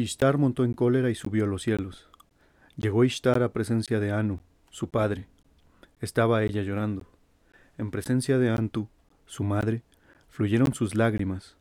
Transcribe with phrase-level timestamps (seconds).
[0.00, 2.08] Ishtar montó en cólera y subió a los cielos.
[2.76, 4.38] Llegó Ishtar a presencia de Anu,
[4.70, 5.26] su padre.
[6.00, 7.04] Estaba ella llorando.
[7.78, 8.88] En presencia de Antu,
[9.26, 9.82] su madre,
[10.28, 11.56] fluyeron sus lágrimas.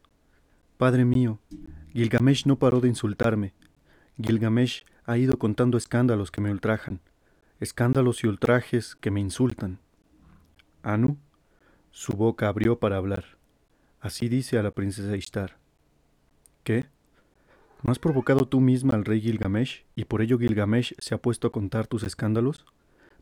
[0.78, 1.40] Padre mío,
[1.94, 3.56] Gilgamesh no paró de insultarme.
[4.22, 7.00] Gilgamesh ha ido contando escándalos que me ultrajan,
[7.60, 9.80] escándalos y ultrajes que me insultan.
[10.84, 11.18] Anu,
[11.90, 13.26] su boca abrió para hablar.
[14.00, 15.58] Así dice a la princesa Ishtar.
[16.64, 16.86] ¿Qué?
[17.84, 21.48] ¿No has provocado tú misma al rey Gilgamesh y por ello Gilgamesh se ha puesto
[21.48, 22.66] a contar tus escándalos,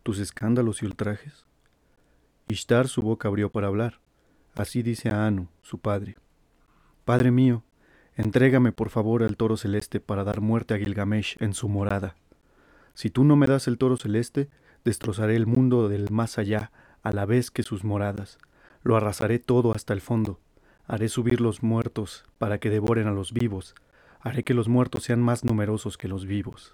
[0.01, 1.45] tus escándalos y ultrajes?
[2.47, 3.99] Ishtar su boca abrió para hablar.
[4.55, 6.15] Así dice a Anu, su padre.
[7.03, 7.63] Padre mío,
[8.15, 12.15] entrégame por favor al toro celeste para dar muerte a Gilgamesh en su morada.
[12.93, 14.49] Si tú no me das el toro celeste,
[14.85, 16.71] destrozaré el mundo del más allá
[17.03, 18.37] a la vez que sus moradas.
[18.83, 20.39] Lo arrasaré todo hasta el fondo.
[20.87, 23.75] Haré subir los muertos para que devoren a los vivos,
[24.25, 26.73] Haré que los muertos sean más numerosos que los vivos.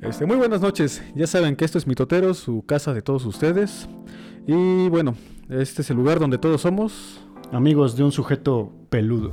[0.00, 1.02] Este, muy buenas noches.
[1.16, 3.88] Ya saben que esto es Mitotero, su casa de todos ustedes.
[4.46, 5.16] Y bueno,
[5.48, 9.32] este es el lugar donde todos somos amigos de un sujeto peludo.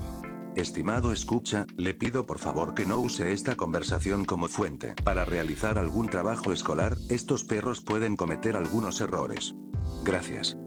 [0.55, 4.95] Estimado escucha, le pido por favor que no use esta conversación como fuente.
[5.03, 9.53] Para realizar algún trabajo escolar, estos perros pueden cometer algunos errores.
[10.03, 10.57] Gracias.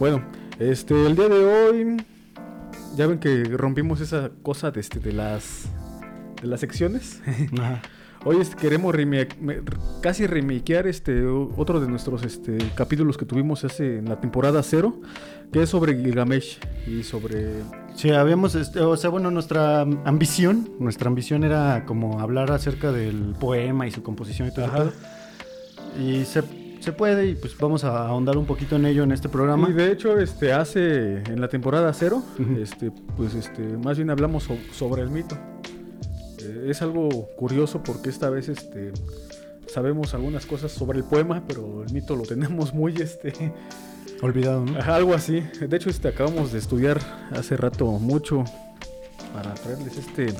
[0.00, 0.24] Bueno,
[0.58, 1.96] este, el día de hoy
[2.96, 5.68] ya ven que rompimos esa cosa de, este, de las
[6.40, 7.20] de las secciones.
[8.24, 8.94] Hoy queremos
[10.00, 15.00] casi remakear este otro de nuestros este, capítulos que tuvimos hace en la temporada cero,
[15.52, 17.62] que es sobre Gilgamesh y sobre
[17.94, 23.34] Sí, habíamos, este, o sea, bueno, nuestra ambición, nuestra ambición era como hablar acerca del
[23.40, 24.92] poema y su composición y todo eso.
[26.00, 26.42] Y se
[26.88, 29.68] se puede y pues vamos a ahondar un poquito en ello en este programa.
[29.68, 32.22] Y de hecho, este hace en la temporada cero,
[32.58, 35.36] este, pues este, más bien hablamos sobre el mito.
[36.40, 38.92] Eh, es algo curioso porque esta vez este
[39.66, 43.34] sabemos algunas cosas sobre el poema, pero el mito lo tenemos muy este
[44.22, 44.80] olvidado, ¿no?
[44.80, 45.42] algo así.
[45.60, 46.98] De hecho, este acabamos de estudiar
[47.32, 48.44] hace rato mucho
[49.34, 50.32] para traerles este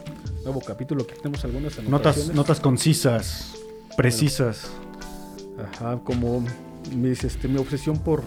[0.44, 3.52] nuevo capítulo que tenemos algunas Notas, notas concisas,
[3.98, 4.70] precisas.
[5.72, 6.44] Ajá, como
[6.94, 8.22] mis, este, mi obsesión por...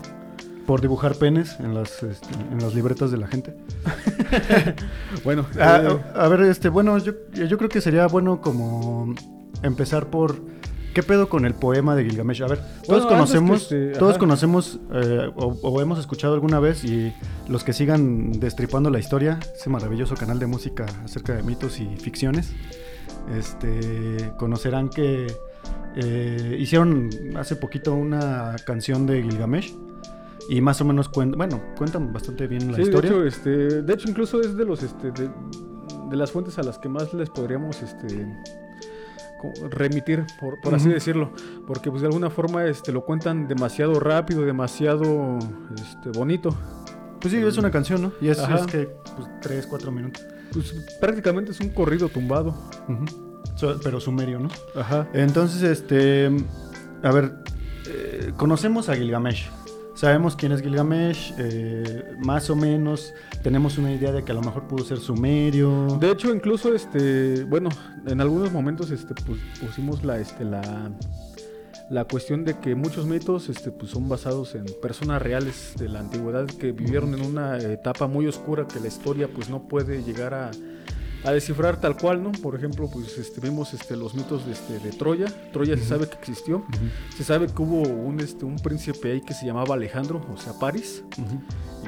[0.68, 3.56] Por dibujar penes en las, este, en las libretas de la gente.
[5.24, 9.14] bueno, ah, eh, a, ver, este, bueno, yo, yo creo que sería bueno como
[9.64, 10.40] empezar por
[10.94, 12.44] ¿Qué pedo con el poema de Gilgamesh?
[12.44, 17.14] A ver, todos conocemos, todos conocemos eh, o, hemos escuchado alguna vez y
[17.48, 21.86] los que sigan destripando la historia, ese maravilloso canal de música acerca de mitos y
[21.96, 22.52] ficciones,
[23.38, 25.28] este, conocerán que
[25.96, 29.76] eh, hicieron hace poquito una canción de Gilgamesh
[30.50, 33.12] y más o menos cuentan, bueno, cuentan bastante bien la historia.
[33.12, 35.30] De hecho, este, de hecho, incluso es de los este, de,
[36.16, 38.28] las fuentes a las que más les podríamos este,
[39.70, 41.32] remitir, por, así decirlo,
[41.68, 45.40] porque pues de alguna forma este, lo cuentan demasiado rápido, demasiado
[45.76, 46.56] este, bonito.
[47.20, 48.14] Pues sí, es una canción, ¿no?
[48.20, 50.26] Y es, que pues, 3, 4 minutos.
[50.52, 52.56] Pues prácticamente es un corrido tumbado
[53.84, 54.50] pero sumerio, ¿no?
[54.76, 55.08] Ajá.
[55.14, 56.30] Entonces, este,
[57.04, 57.34] a ver,
[57.88, 59.50] eh, conocemos a Gilgamesh.
[59.94, 63.14] Sabemos quién es Gilgamesh, eh, más o menos
[63.44, 65.98] tenemos una idea de que a lo mejor pudo ser sumerio.
[66.00, 67.70] De hecho, incluso, este, bueno,
[68.08, 70.92] en algunos momentos, este, pues, pusimos la, este, la,
[71.90, 76.00] la cuestión de que muchos mitos, este, pues, son basados en personas reales de la
[76.00, 80.34] antigüedad que vivieron en una etapa muy oscura que la historia, pues, no puede llegar
[80.34, 80.52] a
[81.24, 82.32] a descifrar tal cual, ¿no?
[82.32, 85.26] Por ejemplo, pues este, vimos este, los mitos de, este, de Troya.
[85.52, 86.64] Troya se sabe que existió.
[87.16, 90.54] Se sabe que hubo un, este, un príncipe ahí que se llamaba Alejandro, o sea,
[90.60, 91.04] Paris.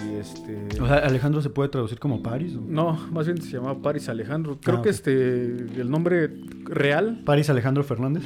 [0.05, 0.81] Y este...
[0.81, 2.53] O sea, Alejandro se puede traducir como Paris.
[2.53, 4.59] No, más bien se llamaba Paris Alejandro.
[4.61, 6.29] Creo ah, que este, el nombre
[6.66, 7.22] real.
[7.25, 8.23] Paris Alejandro Fernández.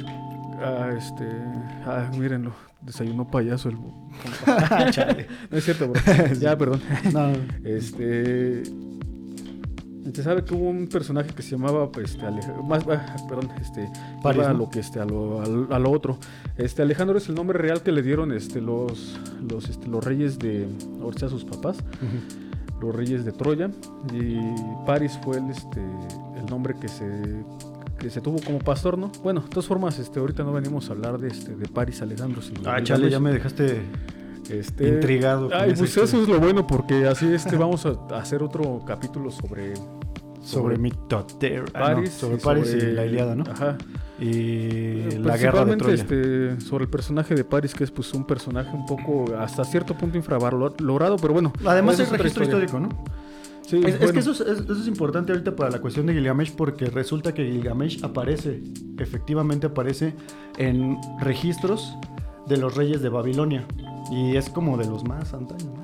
[0.60, 1.24] Ah, este.
[1.86, 2.52] Ah, mírenlo.
[2.80, 3.76] Desayunó payaso el.
[5.50, 6.00] no es cierto, bro.
[6.40, 6.80] ya, perdón.
[7.12, 7.32] No.
[7.64, 8.62] Este.
[10.14, 12.26] Se sabe que hubo un personaje que se llamaba, pues, este,
[12.64, 13.90] más, ah, perdón, este,
[14.22, 16.18] para lo que, este, a lo, a lo, otro.
[16.56, 19.18] Este, Alejandro es el nombre real que le dieron, este, los,
[19.48, 20.66] los, este, los reyes de,
[21.02, 21.78] ahorita sus papás,
[22.80, 23.70] los reyes de Troya,
[24.12, 24.38] y
[24.86, 25.80] Paris fue el, este,
[26.38, 27.44] el nombre que se,
[27.98, 29.10] que se tuvo como pastor, ¿no?
[29.22, 32.40] Bueno, de todas formas, este, ahorita no venimos a hablar de, este, de Paris Alejandro.
[32.40, 33.82] Sino ah, chale, ya me dejaste
[34.50, 35.50] este, intrigado.
[35.52, 39.74] Ay, pues eso es lo bueno, porque así este, vamos a hacer otro capítulo sobre.
[40.42, 40.90] Sobre, mi
[41.74, 43.44] ah, sobre Paris y la Iliada, ¿no?
[43.50, 43.76] Ajá.
[44.18, 45.94] Y la guerra de Troya.
[45.94, 49.94] Este, sobre el personaje de Paris, que es pues un personaje un poco hasta cierto
[49.94, 51.52] punto infravalorado, pero bueno.
[51.66, 52.88] Además es registro histórico, ¿no?
[53.76, 58.02] es, que eso es, importante ahorita para la cuestión de Gilgamesh porque resulta que Gilgamesh
[58.02, 58.62] aparece,
[58.98, 60.14] efectivamente aparece
[60.56, 61.96] en registros
[62.48, 63.66] de los reyes de Babilonia
[64.10, 65.74] y es como de los más antaños.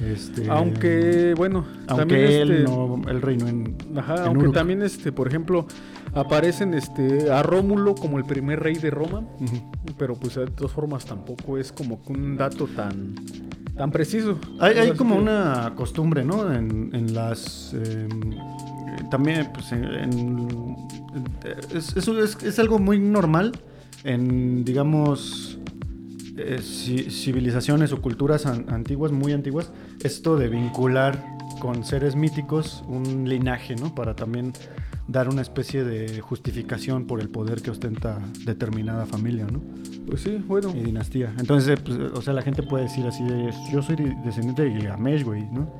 [0.00, 3.76] Este, aunque, bueno, aunque él este, no, el reino en.
[3.96, 5.66] Ajá, aunque también, este, por ejemplo,
[6.14, 9.24] aparecen este, a Rómulo como el primer rey de Roma,
[9.96, 13.14] pero pues de todas formas tampoco es como un dato tan,
[13.76, 14.38] tan preciso.
[14.58, 16.52] Hay, como una costumbre, ¿no?
[16.52, 17.72] En, las.
[17.72, 18.32] Em,
[19.10, 20.76] también, pues, en,
[21.72, 23.52] es, es, es algo muy normal
[24.02, 25.58] en, digamos
[26.36, 29.72] eh, civilizaciones o culturas antiguas, muy antiguas,
[30.02, 31.22] esto de vincular
[31.60, 33.94] con seres míticos un linaje, ¿no?
[33.94, 34.52] Para también
[35.06, 39.60] dar una especie de justificación por el poder que ostenta determinada familia, ¿no?
[40.06, 40.72] Pues sí, bueno.
[40.74, 41.32] Y dinastía.
[41.38, 45.24] Entonces, pues, o sea, la gente puede decir así de, yo soy descendiente de Gilgamesh,
[45.24, 45.70] güey, ¿no?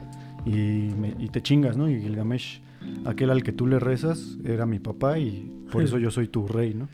[0.46, 1.88] Y, y, te chingas, ¿no?
[1.88, 2.60] Y Gilgamesh,
[3.06, 6.46] aquel al que tú le rezas, era mi papá y por eso yo soy tu
[6.46, 6.88] rey, ¿no?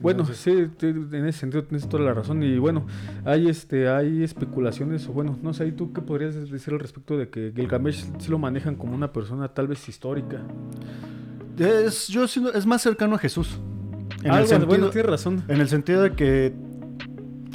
[0.00, 0.50] Bueno, sí,
[0.80, 2.42] en ese sentido tienes toda la razón.
[2.44, 2.86] Y bueno,
[3.24, 7.28] hay este, hay especulaciones, o bueno, no sé, ¿tú qué podrías decir al respecto de
[7.28, 10.40] que Gilgamesh sí lo manejan como una persona tal vez histórica?
[11.58, 13.58] Es, yo es más cercano a Jesús.
[14.22, 15.42] En el sentido, bueno, tienes razón.
[15.48, 16.52] En el sentido de que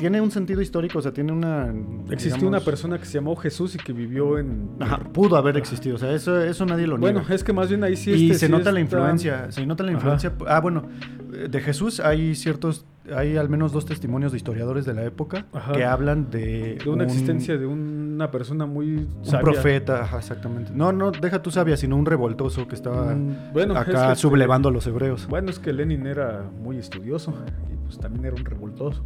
[0.04, 1.74] tiene un sentido histórico, o sea, tiene una...
[2.12, 4.72] Existió una persona que se llamó Jesús y que vivió en...
[4.82, 7.22] Ajá, pudo haber existido, o sea, eso, eso nadie lo niega.
[7.22, 8.12] Bueno, es que más bien ahí sí...
[8.12, 10.34] Y este se nota la influencia, se nota la influencia...
[10.46, 10.90] Ah, bueno,
[11.30, 15.84] de Jesús hay ciertos hay al menos dos testimonios de historiadores de la época que
[15.84, 16.78] hablan de...
[16.84, 20.72] De una existencia de una persona muy Un profeta, exactamente.
[20.74, 24.72] No, no, deja tu sabia, sino un revoltoso que estaba mm, bueno, acá sublevando a
[24.72, 25.28] los hebreos.
[25.28, 27.34] Bueno, es que Lenin era muy estudioso
[27.72, 29.04] y pues también era un revoltoso.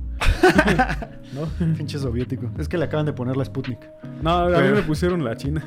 [1.34, 1.48] ¿No?
[1.76, 2.52] Pinche soviético.
[2.58, 3.80] Es que le acaban de poner la Sputnik.
[4.22, 5.64] No, a mí me pusieron la China.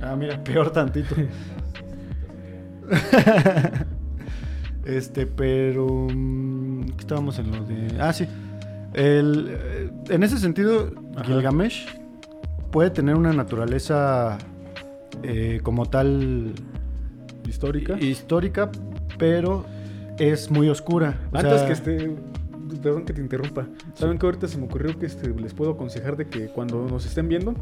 [0.00, 1.14] ah, mira, peor tantito.
[4.84, 6.08] Este, pero.
[6.10, 8.00] Mm, ¿Qué estábamos en lo de.?
[8.00, 8.26] Ah, sí.
[8.92, 10.92] El, eh, en ese sentido,
[11.24, 11.86] Gilgamesh
[12.70, 14.38] puede tener una naturaleza
[15.22, 16.52] eh, como tal.
[17.46, 17.98] Histórica.
[17.98, 18.70] Histórica,
[19.18, 19.64] pero
[20.18, 21.18] es muy oscura.
[21.32, 22.16] Antes que esté
[22.82, 23.66] perdón que te interrumpa.
[23.94, 27.06] ¿Saben que ahorita se me ocurrió que este, les puedo aconsejar de que cuando nos
[27.06, 27.54] estén viendo,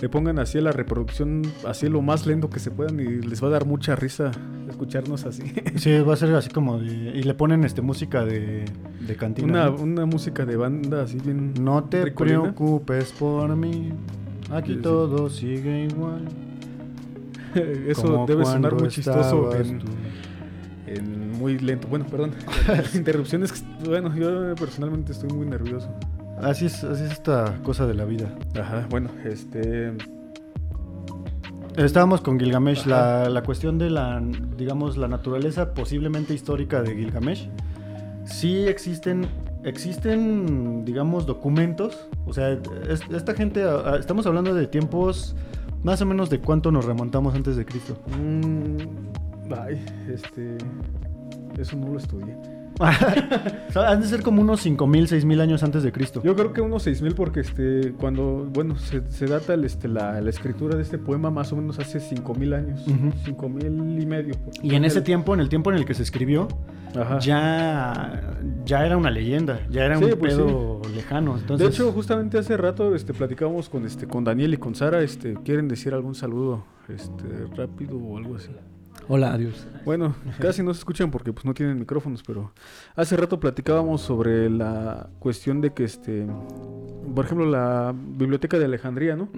[0.00, 3.48] le pongan así la reproducción, así lo más lento que se puedan y les va
[3.48, 4.30] a dar mucha risa
[4.68, 5.42] escucharnos así.
[5.76, 8.64] Sí, va a ser así como y le ponen este música de,
[9.00, 9.70] de cantina.
[9.70, 11.54] Una, música de banda así bien.
[11.60, 13.92] No te preocupes por mí.
[14.50, 16.28] Aquí todo sigue igual.
[17.86, 19.80] Eso debe sonar muy chistoso en
[21.00, 21.88] muy lento.
[21.88, 22.32] Bueno, perdón.
[22.94, 23.64] interrupciones.
[23.84, 25.88] Bueno, yo personalmente estoy muy nervioso.
[26.40, 28.34] Así es, así es esta cosa de la vida.
[28.58, 29.92] Ajá, bueno, este.
[31.76, 34.20] Estábamos con Gilgamesh, la, la, cuestión de la,
[34.56, 37.48] digamos, la naturaleza posiblemente histórica de Gilgamesh.
[38.24, 39.26] Sí existen,
[39.64, 42.08] existen, digamos, documentos.
[42.26, 42.58] O sea,
[42.88, 43.64] esta gente,
[43.98, 45.36] estamos hablando de tiempos
[45.82, 47.96] más o menos de cuánto nos remontamos antes de Cristo.
[48.08, 49.19] Mm,
[49.54, 50.56] ay, este,
[51.58, 52.36] eso no lo estudié.
[53.74, 56.22] Han de ser como unos 5000, 6000 años antes de Cristo.
[56.24, 60.76] Yo creo que unos 6000 porque este cuando bueno, se, data el, este, la, escritura
[60.76, 62.84] de este poema más o menos hace 5000 años,
[63.24, 64.34] 5000 y medio.
[64.62, 66.48] Y en ese tiempo, en el tiempo en el que se escribió,
[67.20, 68.20] ya
[68.64, 71.38] ya era una leyenda, ya era un pues pedo lejano.
[71.38, 75.34] De hecho, justamente hace rato este platicábamos con este con Daniel y con Sara, este
[75.44, 77.24] quieren decir algún saludo este
[77.56, 78.50] rápido o algo así.
[79.12, 79.66] Hola, adiós.
[79.84, 82.52] Bueno, casi no se escuchan porque pues no tienen micrófonos, pero
[82.94, 86.28] hace rato platicábamos sobre la cuestión de que este,
[87.12, 89.28] por ejemplo, la biblioteca de Alejandría, ¿no?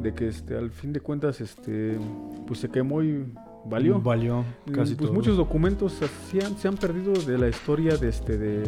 [0.00, 1.98] De que este, al fin de cuentas, este,
[2.46, 3.30] pues se quemó y
[3.66, 4.00] valió.
[4.00, 6.00] Valió, casi pues muchos documentos
[6.30, 8.62] se han, se han perdido de la historia de este, de,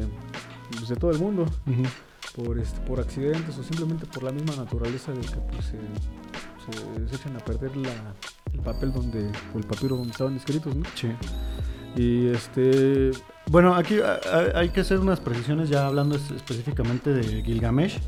[0.70, 1.46] pues, de todo el mundo.
[2.36, 7.16] Por, este, por accidentes o simplemente por la misma naturaleza de que pues, se, se
[7.16, 7.92] echan a perder la,
[8.54, 10.84] el papel donde, o el papiro donde estaban escritos, ¿no?
[10.94, 11.08] Sí.
[11.96, 13.10] Y este...
[13.50, 13.98] Bueno, aquí
[14.54, 17.98] hay que hacer unas precisiones ya hablando específicamente de Gilgamesh.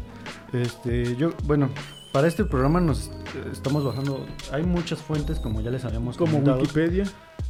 [0.52, 1.68] Este, yo, bueno,
[2.12, 3.10] para este programa nos
[3.52, 7.04] estamos bajando, hay muchas fuentes como ya les habíamos como Wikipedia.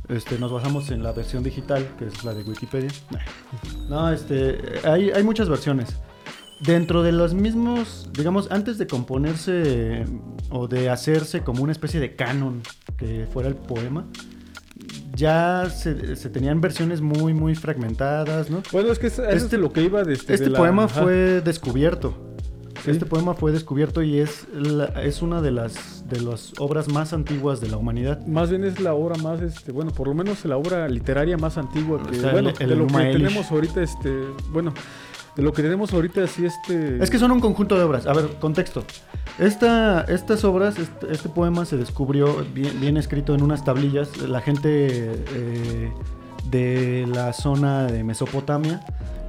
[0.09, 2.91] Este, nos basamos en la versión digital, que es la de Wikipedia.
[3.89, 5.97] No, este, hay, hay muchas versiones.
[6.61, 10.05] Dentro de los mismos, digamos, antes de componerse
[10.49, 12.63] o de hacerse como una especie de canon
[12.97, 14.07] que fuera el poema,
[15.15, 15.95] ya se,
[16.31, 18.63] tenían versiones muy, muy fragmentadas, ¿no?
[18.73, 22.15] Bueno, es que es, este, lo que iba de este, este poema fue descubierto.
[22.87, 24.47] Este poema fue descubierto y es,
[25.03, 28.25] es una de las de las obras más antiguas de la humanidad.
[28.27, 31.59] Más bien es la obra más, este, bueno, por lo menos la obra literaria más
[31.59, 34.11] antigua que, bueno, de lo que tenemos ahorita, este,
[34.51, 37.03] bueno, de lo que tenemos ahorita, así este...
[37.03, 38.07] Es que son un conjunto de obras.
[38.07, 38.85] A ver, contexto.
[39.39, 44.17] Esta, estas obras, este, este poema se descubrió bien, escrito en unas tablillas.
[44.17, 44.89] La gente
[45.35, 45.93] eh,
[46.51, 48.81] de la zona de Mesopotamia,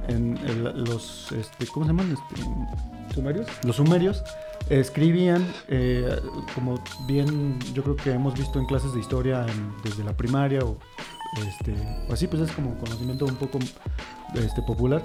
[0.08, 0.38] en
[0.84, 2.12] los, este, ¿cómo se llaman?
[2.12, 3.46] Este, ¿Sumerios?
[3.64, 4.22] Los sumerios
[4.70, 6.08] escribían, eh,
[6.54, 9.44] como bien yo creo que hemos visto en clases de historia
[9.84, 10.78] desde la primaria o,
[11.46, 11.74] este,
[12.08, 13.58] o así, pues es como conocimiento un poco
[14.34, 15.02] este, popular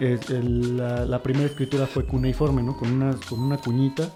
[0.00, 2.76] la, primera escritura fue cuneiforme, ¿no?
[2.76, 4.10] Con una, con una cuñita.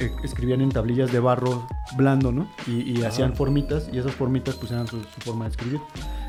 [0.00, 2.48] Eh, escribían en tablillas de barro blando, ¿no?
[2.68, 5.80] Y, hacían formitas y esas formitas pues eran su, forma de escribir.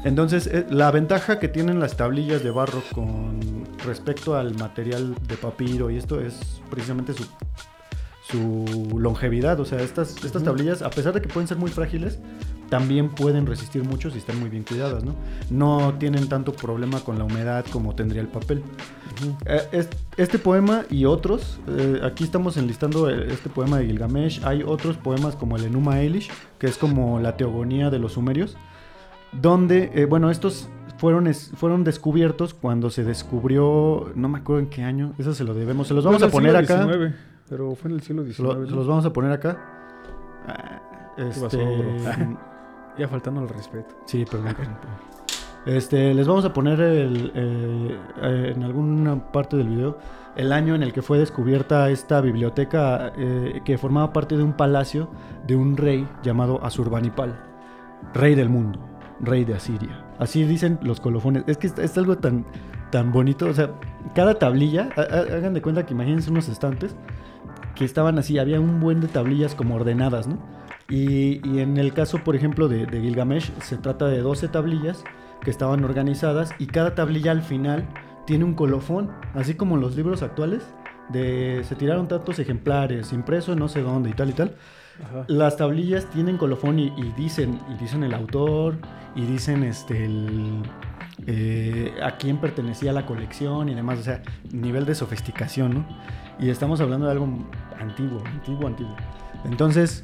[0.04, 3.40] Entonces, eh, la ventaja que tienen las tablillas de barro con
[3.86, 7.26] respecto al material de papiro y esto es precisamente su,
[8.28, 9.60] su longevidad.
[9.60, 12.18] O sea, estas, estas tablillas, a pesar de que pueden ser muy frágiles,
[12.70, 15.16] también pueden resistir mucho si están muy bien cuidadas, ¿no?
[15.50, 18.64] No tienen tanto problema con la humedad como tendría el papel.
[19.46, 24.98] Eh, este poema y otros, eh, aquí estamos enlistando este poema de Gilgamesh, hay otros
[24.98, 28.56] poemas como el Enuma Elish, que es como la teogonía de los sumerios,
[29.32, 34.84] donde, eh, bueno, estos fueron, fueron descubiertos cuando se descubrió, no me acuerdo en qué
[34.84, 36.88] año, eso se lo debemos, se los vamos a poner acá.
[37.50, 38.36] pero fue en el siglo XIX.
[38.38, 39.58] Se los vamos a poner acá.
[41.18, 41.58] Este,
[43.00, 43.96] ya faltando el respeto.
[44.06, 44.56] Sí, perdón,
[45.66, 49.98] Este, les vamos a poner el, eh, en alguna parte del video
[50.36, 54.54] el año en el que fue descubierta esta biblioteca eh, que formaba parte de un
[54.54, 55.10] palacio
[55.46, 57.38] de un rey llamado Asurbanipal,
[58.14, 58.80] rey del mundo,
[59.20, 60.06] rey de Asiria.
[60.18, 61.44] Así dicen los colofones.
[61.48, 62.46] Es que es, algo tan,
[62.92, 63.48] tan bonito.
[63.48, 63.72] O sea,
[64.16, 66.96] cada tablilla, hagan de cuenta que imagínense unos estantes
[67.76, 70.38] que estaban así, había un buen de tablillas como ordenadas, ¿no?
[70.90, 75.04] Y, en el caso, por ejemplo, de, Gilgamesh, se trata de 12 tablillas
[75.42, 77.88] que estaban organizadas y cada tablilla al final
[78.26, 80.64] tiene un colofón, así como los libros actuales,
[81.10, 84.56] de se tiraron tantos ejemplares, impresos no sé dónde y tal y tal.
[85.28, 88.76] Las tablillas tienen colofón y, dicen y dicen el autor
[89.16, 90.10] y dicen este
[91.26, 95.86] eh, a quién pertenecía la colección y demás, o sea, nivel de sofisticación, ¿no?
[96.40, 97.28] Y estamos hablando de algo
[97.80, 98.96] antiguo, antiguo, antiguo.
[99.46, 100.04] Entonces,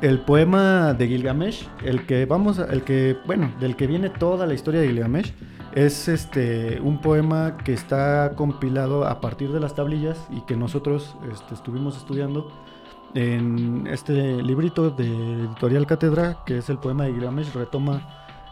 [0.00, 4.54] el poema de Gilgamesh, el que vamos, el que, bueno, del que viene toda la
[4.54, 5.32] historia de Gilgamesh,
[5.74, 11.16] es este un poema que está compilado a partir de las tablillas y que nosotros
[11.32, 12.50] este, estuvimos estudiando
[13.14, 18.02] en este librito de Editorial Cátedra, que es el poema de Gilgamesh, retoma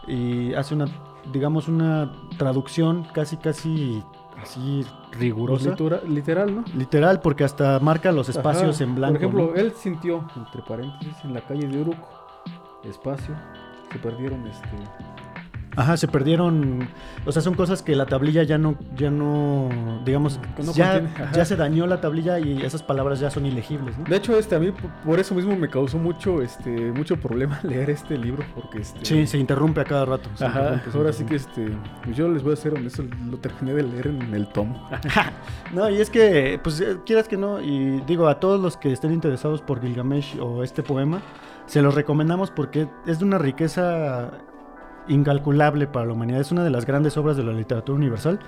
[0.07, 0.85] y hace una,
[1.31, 4.03] digamos, una traducción casi, casi
[4.41, 5.75] así rigurosa.
[6.07, 6.63] literal, ¿no?
[6.75, 9.13] Literal, porque hasta marca los espacios en blanco.
[9.13, 11.97] Por ejemplo, él sintió, entre paréntesis, en la calle de Uruk,
[12.83, 13.35] espacio,
[13.91, 14.69] se perdieron este
[15.75, 16.87] Ajá, se perdieron.
[17.25, 19.69] O sea, son cosas que la tablilla ya no, ya no,
[20.05, 20.39] digamos,
[20.73, 21.01] ya,
[21.33, 23.97] ya, se dañó la tablilla y esas palabras ya son ilegibles.
[23.97, 24.05] ¿no?
[24.05, 24.71] De hecho, este a mí
[25.03, 29.05] por eso mismo me causó mucho, este, mucho problema leer este libro porque este.
[29.05, 30.29] Sí, se interrumpe a cada rato.
[30.39, 30.81] Ajá.
[30.93, 31.69] Ahora sí que este,
[32.03, 34.89] pues yo les voy a hacer honesto, lo terminé de leer en el tomo.
[35.73, 38.91] no, y es que, pues eh, quieras que no, y digo a todos los que
[38.91, 41.21] estén interesados por Gilgamesh o este poema,
[41.65, 44.31] se los recomendamos porque es de una riqueza
[45.07, 46.41] incalculable para la humanidad.
[46.41, 48.39] Es una de las grandes obras de la literatura universal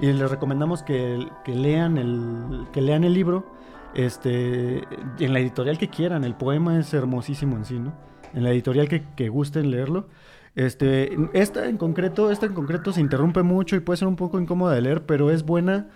[0.00, 3.46] y les recomendamos que, lean, el, que lean el libro
[3.94, 4.84] este,
[5.18, 6.24] en la editorial que quieran.
[6.24, 7.94] El poema es hermosísimo en sí, ¿no?
[8.34, 10.08] En la editorial que, que gusten leerlo.
[10.54, 14.40] Este, esta en concreto, esta en concreto se interrumpe mucho y puede ser un poco
[14.40, 15.88] incómoda de leer, pero es buena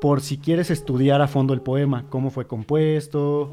[0.00, 3.52] por si quieres estudiar a fondo el poema, cómo fue compuesto,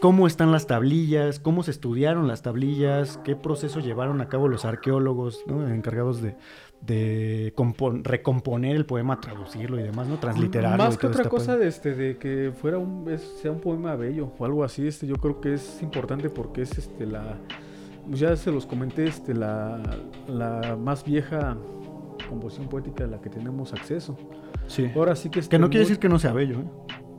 [0.00, 4.64] cómo están las tablillas, cómo se estudiaron las tablillas, qué proceso llevaron a cabo los
[4.64, 7.54] arqueólogos encargados de,
[8.02, 10.18] recomponer el poema, traducirlo y demás, ¿no?
[10.18, 10.84] Transliterarlo.
[10.84, 13.06] Más que otra cosa de, este, de que fuera un,
[13.40, 16.78] sea un poema bello o algo así, este, yo creo que es importante porque es
[16.78, 17.38] este, la,
[18.10, 19.80] ya se los comenté, este, la,
[20.26, 21.56] la más vieja
[22.28, 24.16] composición poética a la que tenemos acceso.
[24.66, 24.90] Sí.
[24.94, 25.40] Ahora sí que...
[25.40, 26.64] que no quiere decir que no sea bello, ¿eh?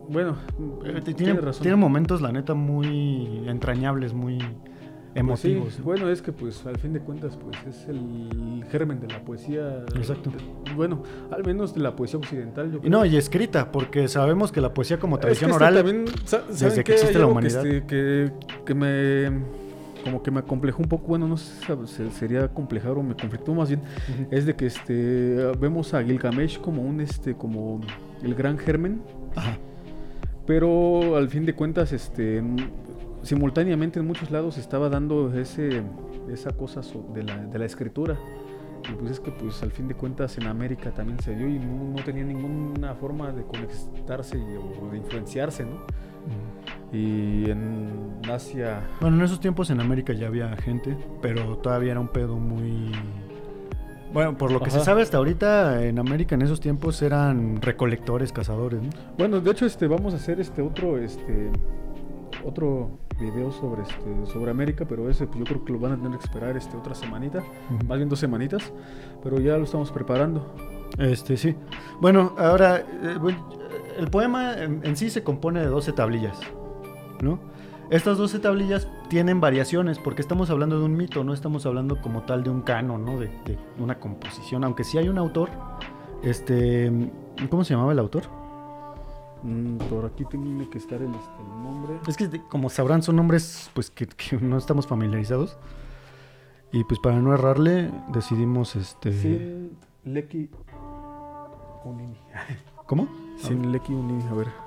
[0.09, 0.37] Bueno,
[0.85, 5.83] eh, tiene, tiene momentos, la neta, muy entrañables, muy pues emotivos.
[5.83, 9.85] Bueno, es que pues al fin de cuentas pues es el germen de la poesía.
[9.95, 10.31] Exacto.
[10.75, 12.71] bueno, al menos de la poesía occidental.
[12.71, 12.87] Yo creo.
[12.87, 16.05] Y no, y escrita, porque sabemos que la poesía como tradición oral, también,
[16.49, 17.63] desde que existe la humanidad.
[17.63, 18.31] Que,
[18.65, 19.63] que, me
[20.03, 21.53] como que me acomplejó un poco, bueno, no sé
[21.85, 23.81] si sería complejar o me conflictó más bien,
[24.31, 27.79] es de que este vemos a Gilgamesh como un este como
[28.21, 29.01] el gran germen.
[29.35, 29.57] Ajá
[30.45, 32.43] pero al fin de cuentas, este,
[33.21, 35.81] simultáneamente en muchos lados estaba dando ese,
[36.31, 36.81] esa cosa
[37.13, 38.17] de, la, de la escritura.
[38.89, 41.57] Y pues es que pues al fin de cuentas en América también se dio y
[41.57, 45.85] no, tenía ninguna forma de conectarse o de influenciarse, ¿no?
[46.91, 48.85] Y en Asia...
[48.99, 52.91] Bueno, en esos tiempos en América ya había gente, pero todavía era un pedo muy...
[54.13, 58.31] Bueno, por lo que se sabe hasta ahorita, en América en esos tiempos eran recolectores,
[58.31, 58.89] cazadores, ¿no?
[59.17, 61.49] Bueno, de hecho, este, vamos a hacer este otro, este,
[62.45, 65.97] otro video sobre este sobre América, pero ese pues, yo creo que lo van a
[65.97, 67.43] tener que esperar este otra semanita,
[67.87, 68.71] más bien dos semanitas,
[69.23, 70.53] pero ya lo estamos preparando.
[70.97, 71.55] Este sí.
[71.99, 73.17] Bueno, ahora eh,
[73.97, 76.39] el poema en, sí se compone de 12 tablillas,
[77.21, 77.39] ¿no?
[77.89, 82.23] Estas 12 tablillas tienen variaciones porque estamos hablando de un mito, no estamos hablando como
[82.23, 83.19] tal de un canon, ¿no?
[83.19, 83.29] De,
[83.77, 85.49] una composición, aunque sí hay un autor,
[86.23, 86.91] este,
[87.49, 88.23] ¿cómo se llamaba el autor?
[89.43, 91.99] Mm, por aquí tiene que estar el, este, nombre.
[92.07, 94.07] Es que como sabrán son nombres pues que,
[94.41, 95.57] no estamos familiarizados.
[96.71, 99.11] Y pues para no errarle decidimos este...
[99.11, 99.71] Sí,
[100.05, 100.49] Leki
[101.83, 102.17] Unini.
[102.87, 103.07] ¿Cómo?
[103.37, 104.62] Sin Leki Unini, a ver.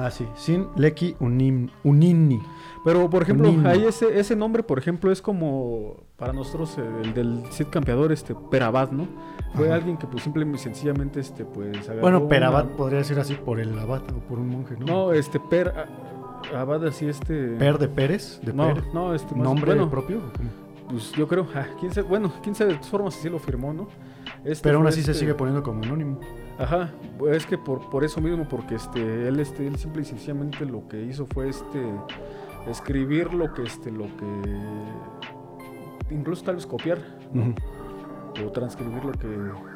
[0.00, 2.40] Ah, sí, sin Leki Unini.
[2.84, 7.42] Pero, por ejemplo, ahí ese, ese nombre, por ejemplo, es como para nosotros el del
[7.50, 9.08] Cid Campeador, este, Perabad, ¿no?
[9.56, 13.76] Fue alguien que pues simplemente sencillamente este pues Bueno, Perabad podría ser así por el
[13.76, 14.86] abad o por un monje, ¿no?
[14.86, 15.74] No, este Per
[16.54, 20.20] Abad así este Per de Pérez, de no, no, este nombre propio.
[20.88, 23.72] Pues yo creo, ah, quién sabe, bueno, quién sabe de todas formas así lo firmó,
[23.72, 23.88] ¿no?
[24.44, 26.20] Este Pero aún así se este sigue poniendo como anónimo.
[26.58, 26.90] Ajá,
[27.30, 30.88] es que por, por eso mismo, porque este, él, este, él simple y sencillamente lo
[30.88, 31.80] que hizo fue este
[32.66, 34.26] escribir lo que, este, lo que,
[36.10, 36.98] incluso tal vez copiar,
[38.44, 39.28] o transcribir lo que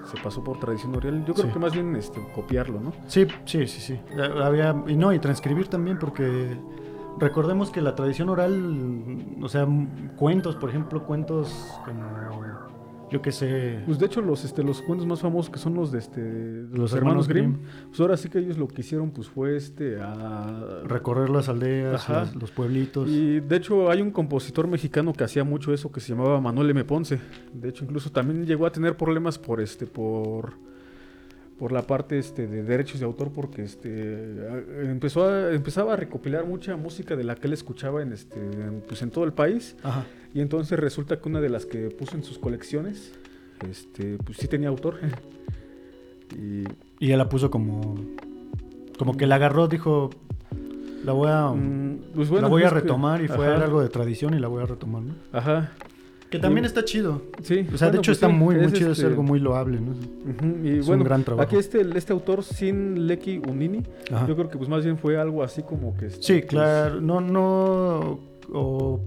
[0.04, 1.24] se pasó por tradición oral.
[1.24, 2.92] Yo creo que más bien este, copiarlo, ¿no?
[3.06, 4.00] Sí, sí, sí, sí.
[4.42, 6.56] Había, y no, y transcribir también, porque
[7.18, 9.66] recordemos que la tradición oral, o sea,
[10.16, 12.42] cuentos, por ejemplo, cuentos como
[13.12, 13.80] yo qué sé.
[13.84, 16.20] Pues de hecho los este los cuentos más famosos que son los de este
[16.72, 20.82] los, hermanos, Grimm, pues ahora sí que ellos lo que hicieron pues fue este a
[20.84, 23.08] recorrer las aldeas, los pueblitos.
[23.08, 26.70] Y de hecho hay un compositor mexicano que hacía mucho eso que se llamaba Manuel
[26.70, 26.84] M.
[26.84, 27.20] Ponce.
[27.52, 30.54] De hecho incluso también llegó a tener problemas por este por
[31.62, 34.34] por la parte este, de derechos de autor porque este
[34.82, 38.40] empezó a, empezaba a recopilar mucha música de la que él escuchaba en este
[38.88, 39.76] pues en todo el país.
[40.34, 43.12] Y entonces resulta que una de las que puso en sus colecciones
[43.70, 44.96] este pues sí tenía autor.
[46.36, 46.64] Y,
[46.98, 47.94] y él la puso como
[48.98, 50.10] como que la agarró dijo
[51.04, 54.40] la voy a mm, pues la voy a retomar y fue algo de tradición y
[54.40, 55.14] la voy a retomar ¿no?
[55.32, 55.70] ajá
[56.32, 57.20] que también está chido.
[57.42, 57.66] Sí.
[57.72, 59.92] O sea, de hecho pues está muy, muy chido, es este algo muy loable, ¿no?
[60.64, 61.46] y es un gran trabajo.
[61.46, 63.82] Aquí este, este autor, Sin Leki Unini,
[64.26, 66.06] yo creo que pues más bien fue algo así como que...
[66.06, 67.00] Este, sí, pues, claro.
[67.02, 68.18] No, no...
[68.50, 69.00] O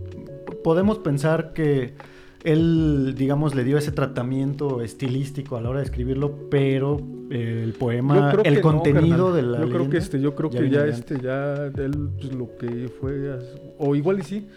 [0.64, 1.96] podemos pensar que
[2.44, 8.34] él, digamos, le dio ese tratamiento estilístico a la hora de escribirlo, pero el poema,
[8.44, 12.10] el contenido de la yo creo que este, yo creo que ya este, ya él
[12.20, 13.36] pues, lo que fue,
[13.80, 14.48] o igual y sí,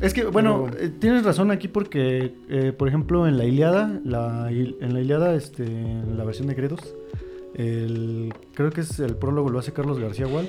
[0.00, 4.50] es que, bueno, eh, tienes razón aquí porque, eh, por ejemplo, en la Iliada, la,
[4.50, 6.94] en la Iliada, este, en la versión de Gredos,
[7.54, 10.48] el, creo que es el prólogo, lo hace Carlos García Gual.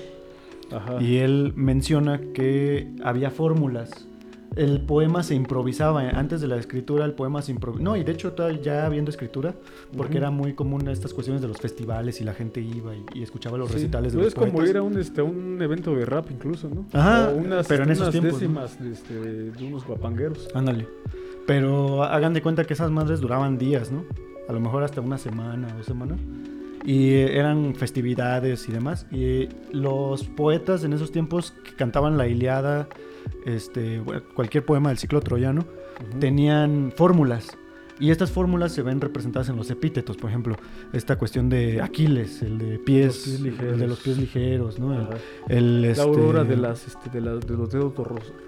[1.02, 4.08] Y él menciona que había fórmulas
[4.56, 6.02] el poema se improvisaba.
[6.10, 7.84] Antes de la escritura, el poema se improvisaba.
[7.84, 9.56] No, y de hecho, ya habiendo escritura,
[9.96, 13.58] porque era muy común estas cuestiones de los festivales y la gente iba y, escuchaba
[13.58, 16.30] los recitales de pues los Es como ir a un, este, un evento de rap,
[16.32, 16.86] incluso, ¿no?
[16.92, 18.34] Ajá, unas, pero en esos tiempos.
[18.34, 20.50] décimas este, de unos guapangueros.
[20.54, 20.88] Ándale.
[21.48, 24.06] Pero hagan de cuenta que esas madres duraban días, ¿no?
[24.50, 26.18] A lo mejor hasta una semana o semana.
[26.84, 29.06] Y eran festividades y demás.
[29.12, 32.88] Y los poetas en esos tiempos que cantaban la Iliada
[33.46, 34.02] este,
[34.36, 35.66] cualquier poema del ciclo troyano,
[36.20, 37.58] tenían fórmulas.
[38.00, 40.56] Y estas fórmulas se ven representadas en los epítetos, por ejemplo,
[40.92, 45.08] esta cuestión de Aquiles, el de pies, el de los pies ligeros, ¿no?
[45.48, 47.94] El, la aurora de, las, este, de, los dedos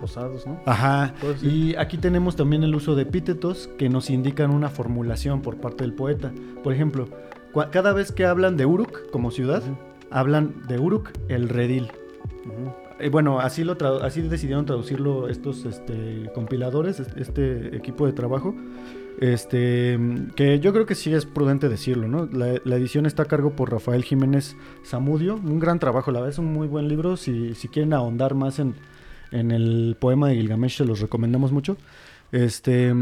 [0.01, 0.59] rosados, ¿no?
[0.65, 1.13] Ajá.
[1.43, 5.83] Y aquí tenemos también el uso de epítetos que nos indican una formulación por parte
[5.83, 6.31] del poeta.
[6.63, 7.07] Por ejemplo,
[7.71, 9.61] cada vez que hablan de Uruk como ciudad,
[10.09, 11.91] hablan de Uruk el redil.
[13.03, 18.55] Eh, bueno, así, lo así decidieron traducirlo estos este, compiladores, este equipo de trabajo.
[19.19, 19.99] Este,
[20.37, 22.29] que yo creo que sí es prudente decirlo, ¿no?
[22.31, 26.39] La, edición está a cargo por Rafael Jiménez Zamudio, un gran trabajo, la verdad es
[26.39, 28.75] un muy buen libro, si, si quieren ahondar más en,
[29.31, 31.75] en, el poema de Gilgamesh se los recomendamos mucho.
[32.31, 32.93] Este,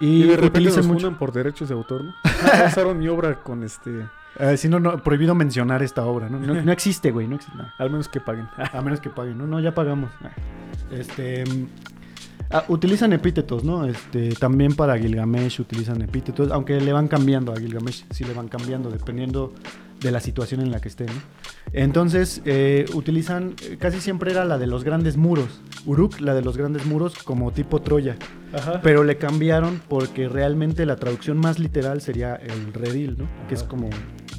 [0.00, 1.12] Y, de repente nos mucho.
[1.18, 2.14] por derechos de autor, ¿no?
[2.42, 4.06] Pasaron mi obra con este...
[4.38, 6.38] Eh, si no, no, prohibido mencionar esta obra, ¿no?
[6.38, 7.58] No, existe, güey, no existe.
[7.78, 8.48] Al menos que paguen.
[8.72, 10.10] A menos que paguen, no, no, ya pagamos.
[10.90, 11.44] Este...
[12.50, 13.86] Ah, utilizan epítetos, ¿no?
[13.86, 18.46] Este, también para Gilgamesh utilizan epítetos, aunque le van cambiando a Gilgamesh, sí le van
[18.46, 19.52] cambiando dependiendo
[20.00, 21.12] de la situación en la que esté, ¿no?
[21.72, 26.56] Entonces, eh, utilizan, casi siempre era la de los grandes muros, Uruk, la de los
[26.56, 28.16] grandes muros, como tipo Troya.
[28.82, 33.28] Pero le cambiaron porque realmente la traducción más literal sería el redil, ¿no?
[33.48, 33.90] Que es como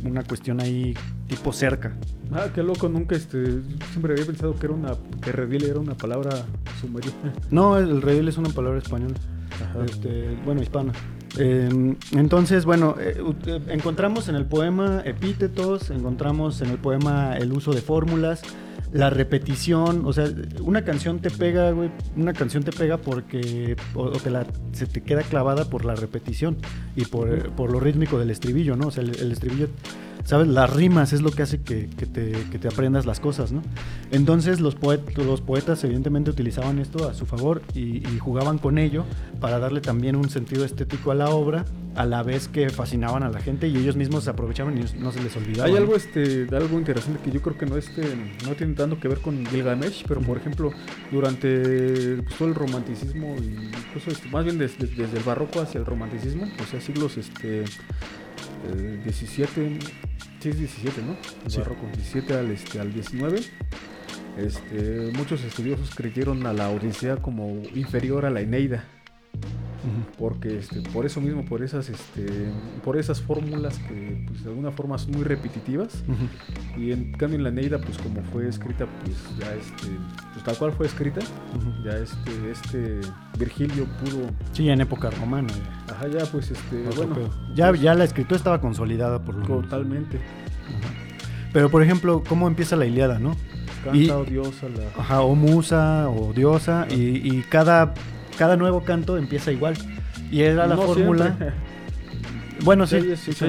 [0.04, 0.96] una cuestión ahí
[1.28, 1.96] tipo cerca.
[2.32, 3.62] Ah, qué loco, nunca este,
[3.92, 6.32] siempre había pensado que era una que redil era una palabra
[6.82, 7.12] sumeria.
[7.52, 9.16] No, el redil es una palabra española.
[9.86, 10.94] Este, bueno, hispana.
[11.38, 17.52] Em, entonces, bueno, eh, eh, encontramos en el poema epítetos, encontramos en el poema el
[17.54, 18.41] uso de fórmulas,
[18.91, 20.30] la repetición, o sea,
[20.62, 25.23] una canción te pega, güey, una canción te pega porque, o, la, se te queda
[25.23, 26.58] clavada por la repetición
[26.95, 28.88] y por, por lo rítmico del estribillo, ¿no?
[28.88, 29.67] O sea, el, estribillo,
[30.28, 30.50] ¿sabes?
[30.50, 33.62] Las rimas es lo que hace que, te, que te, aprendas las cosas, ¿no?
[34.12, 34.76] Entonces los,
[35.16, 39.06] los poetas evidentemente utilizaban esto a su favor y, y jugaban con ello
[39.40, 41.63] para darle también un sentido estético a la obra
[41.96, 45.13] a la vez que fascinaban a la gente y ellos mismos se aprovechaban y no
[45.13, 45.70] se les olvidaba.
[45.70, 48.04] Hay algo este algo interesante que yo creo que no este
[48.46, 50.72] no tiene tanto que ver con Gilgamesh, pero por ejemplo,
[51.10, 56.48] durante pues, todo el romanticismo incluso este, más bien desde, el barroco hacia el romanticismo,
[56.62, 57.63] o sea, siglos este
[59.06, 59.80] 17 eh,
[60.39, 61.17] sí es 17, ¿no?
[61.45, 63.41] El barroco 17 al este al 19.
[64.38, 68.86] Este, muchos estudiosos creyeron a la Odisea como inferior a la Eneida
[70.17, 72.26] porque este, por eso mismo, por esas, este,
[72.84, 76.04] por esas fórmulas que pues, de alguna forma son muy repetitivas.
[76.78, 79.88] Y en cambio en la Neida, pues como fue escrita, pues ya este,
[80.34, 81.21] pues tal cual fue escrita,
[81.84, 83.02] ya este, este
[83.38, 84.30] Virgilio pudo.
[84.54, 85.54] Sí, en época romana.
[85.91, 87.15] Ajá, ya pues este, bueno.
[87.56, 90.19] Ya, ya la escritura estaba consolidada por lo Totalmente.
[91.54, 93.36] Pero por ejemplo, ¿cómo empieza la Iliada, no?
[93.84, 95.02] Canta o diosa la.
[95.02, 96.88] Ajá, o musa o diosa.
[96.89, 97.93] Y, y cada
[98.38, 99.76] cada nuevo canto empieza igual.
[100.32, 101.56] Y era la fórmula.
[102.63, 103.45] Bueno, sí, sí, sí,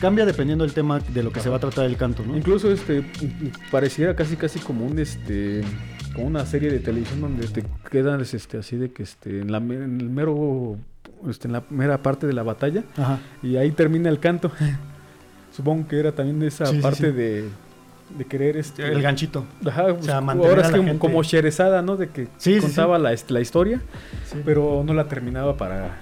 [0.00, 2.36] cambia, dependiendo del tema de lo que se va a tratar el canto, ¿no?
[2.36, 3.04] Incluso este
[3.70, 5.62] pareciera casi casi como un este
[6.14, 9.58] como una serie de televisión donde te quedas este así de que este en la
[9.58, 10.76] en el mero
[11.28, 12.84] este, en la mera parte de la batalla
[13.42, 14.52] y ahí termina el canto.
[15.56, 17.48] Supongo que era también de esa parte de
[18.16, 19.44] de querer este el ganchito.
[19.66, 22.28] ajá, o sea, pues, ahora es que como Sherezada no de que
[22.60, 23.80] contaba La, la historia
[24.44, 25.98] pero no la terminaba para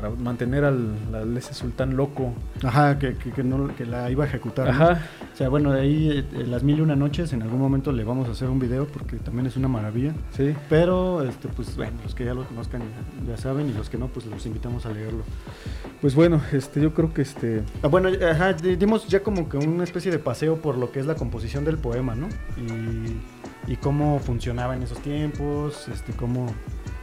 [0.00, 2.32] para mantener al, ese sultán loco.
[2.62, 4.68] Ajá, que, que, no, que la iba a ejecutar.
[4.68, 5.02] Ajá.
[5.32, 8.02] O sea, bueno, de ahí eh, las mil y una noches, en algún momento le
[8.04, 10.12] vamos a hacer un video porque también es una maravilla.
[10.34, 10.54] Sí.
[10.68, 12.82] Pero, este, pues bueno, los que ya lo conozcan
[13.28, 15.22] ya saben y los que no, pues los invitamos a leerlo.
[16.00, 17.62] Pues bueno, este, yo creo que este...
[17.82, 21.06] Ah, bueno, ajá, dimos ya como que una especie de paseo por lo que es
[21.06, 22.28] la composición del poema, ¿no?
[22.56, 26.46] Y, y cómo funcionaba en esos tiempos, este, cómo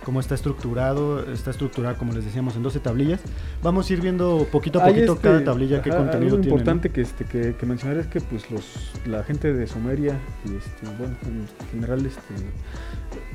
[0.07, 3.19] cómo está estructurado, está estructurado como les decíamos en 12 tablillas.
[3.61, 7.01] Vamos a ir viendo poquito a poquito este, cada tablilla qué contenido algo importante que
[7.01, 11.45] este que, mencionar es que pues los la gente de Sumeria y este bueno, en
[11.71, 12.21] general este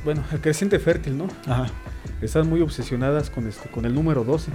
[0.03, 1.29] bueno, el creciente fértil, ¿no?
[1.47, 1.67] Ajá.
[2.23, 4.51] Están muy obsesionadas con este con el número 12.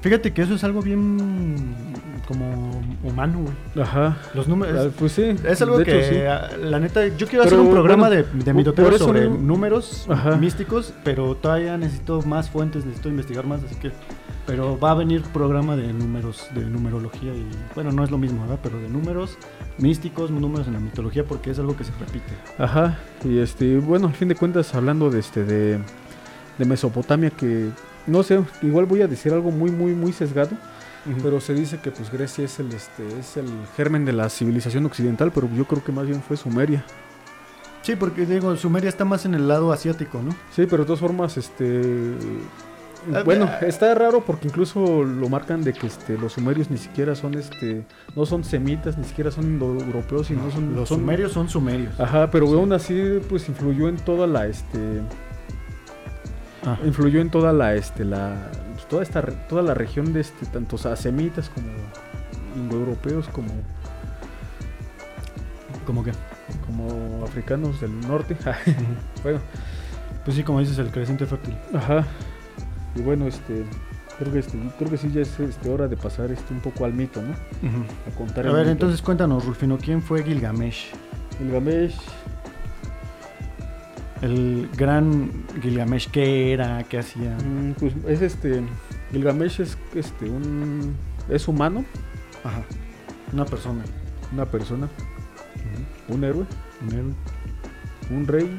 [0.00, 1.54] Fíjate que eso es algo bien
[2.30, 3.84] como humano, güey.
[3.84, 4.16] Ajá.
[4.34, 4.86] Los números.
[4.86, 5.34] Ah, pues sí.
[5.44, 9.28] Es algo que, ah, la neta, yo quiero hacer un programa de, de mitoteo sobre
[9.28, 10.06] números
[10.38, 13.90] místicos, pero todavía necesito más fuentes, necesito investigar más, así que.
[14.46, 18.42] Pero va a venir programa de números, de numerología y, bueno, no es lo mismo,
[18.42, 18.60] ¿verdad?
[18.62, 19.36] Pero de números
[19.78, 22.32] místicos, números en la mitología, porque es algo que se repite.
[22.58, 22.96] Ajá.
[23.24, 25.78] Y este, bueno, al fin de cuentas, hablando de este, de,
[26.58, 27.70] de Mesopotamia, que
[28.06, 30.56] no sé, igual voy a decir algo muy, muy, muy sesgado.
[31.22, 34.84] Pero se dice que pues Grecia es el este es el germen de la civilización
[34.86, 36.84] occidental, pero yo creo que más bien fue Sumeria.
[37.82, 40.32] Sí, porque digo, Sumeria está más en el lado asiático, ¿no?
[40.54, 42.14] Sí, pero de todas formas, este
[43.14, 43.60] ah, bueno, ah.
[43.66, 47.84] está raro porque incluso lo marcan de que este, los sumerios ni siquiera son este,
[48.14, 51.98] no son semitas, ni siquiera son indoeuropeos, sino son los sumerios son sumerios.
[51.98, 55.00] Ajá, pero aún así pues influyó en toda la este
[56.84, 58.50] influyó en toda la este la
[58.80, 61.68] pues, toda esta toda la región de este tanto semitas como
[62.56, 63.48] indoeuropeos como
[65.86, 66.12] como que
[66.66, 68.36] como africanos del norte.
[69.22, 69.40] Bueno.
[70.24, 71.56] Pues sí como dices el creciente fértil.
[71.74, 72.06] Ajá.
[72.94, 73.64] Y bueno este
[74.18, 76.84] creo que este, creo que sí ya es este, hora de pasar este un poco
[76.84, 80.90] al mito no a contar a ver entonces cuéntanos Rulfino quién fue Gilgamesh
[81.38, 81.96] Gilgamesh
[84.22, 85.30] El gran
[85.62, 86.82] Gilgamesh, ¿qué era?
[86.84, 87.36] ¿Qué hacía?
[87.38, 88.62] Mm, pues es este.
[89.12, 90.94] Gilgamesh es este un.
[91.28, 91.84] es humano.
[92.44, 92.62] Ajá.
[93.32, 93.82] Una persona.
[94.32, 94.88] Una persona.
[96.08, 96.44] Un héroe.
[96.86, 97.12] Un héroe.
[98.10, 98.58] Un rey.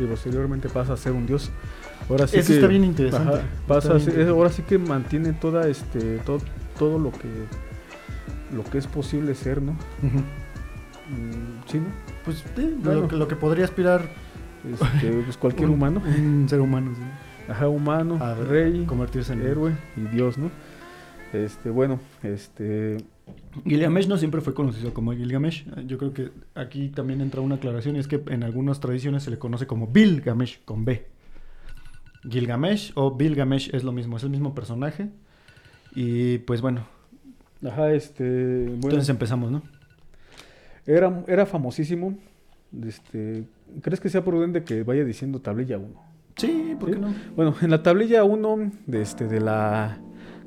[0.00, 1.50] Y posteriormente pasa a ser un dios.
[2.08, 3.34] Ahora sí Eso que, está bien interesante.
[3.34, 6.18] ajá, pasa Está a bien ser- ahora sí que mantiene toda este.
[6.18, 6.40] todo,
[6.78, 7.28] todo lo que.
[8.56, 9.72] lo que es posible ser, ¿no?
[11.10, 11.86] Mm, sí, ¿no?
[12.24, 13.02] Pues sí, Bueno.
[13.02, 14.02] lo, que, lo que podría aspirar
[14.70, 16.02] Este, pues cualquier un- humano.
[16.04, 17.02] Un ser humano, sí.
[17.50, 20.50] Ajá, humano, A rey, convertirse en héroe y dios, ¿no?
[21.32, 22.98] Este, bueno, este.
[23.64, 25.66] Gilgamesh no siempre fue conocido como Gilgamesh.
[25.86, 29.30] Yo creo que aquí también entra una aclaración y es que en algunas tradiciones se
[29.30, 31.06] le conoce como Bilgamesh con B.
[32.28, 35.08] Gilgamesh o Bilgamesh es lo mismo, es el mismo personaje.
[35.94, 36.86] Y pues bueno,
[37.66, 38.24] Ajá, este.
[38.64, 39.62] Bueno, entonces empezamos, ¿no?
[40.86, 42.16] era, era famosísimo.
[42.86, 43.44] Este,
[43.82, 45.88] ¿Crees que sea prudente que vaya diciendo tablilla 1?
[46.36, 46.94] Sí, ¿por ¿Sí?
[46.94, 47.14] qué no?
[47.36, 49.98] Bueno, en la tablilla 1 de este, de la,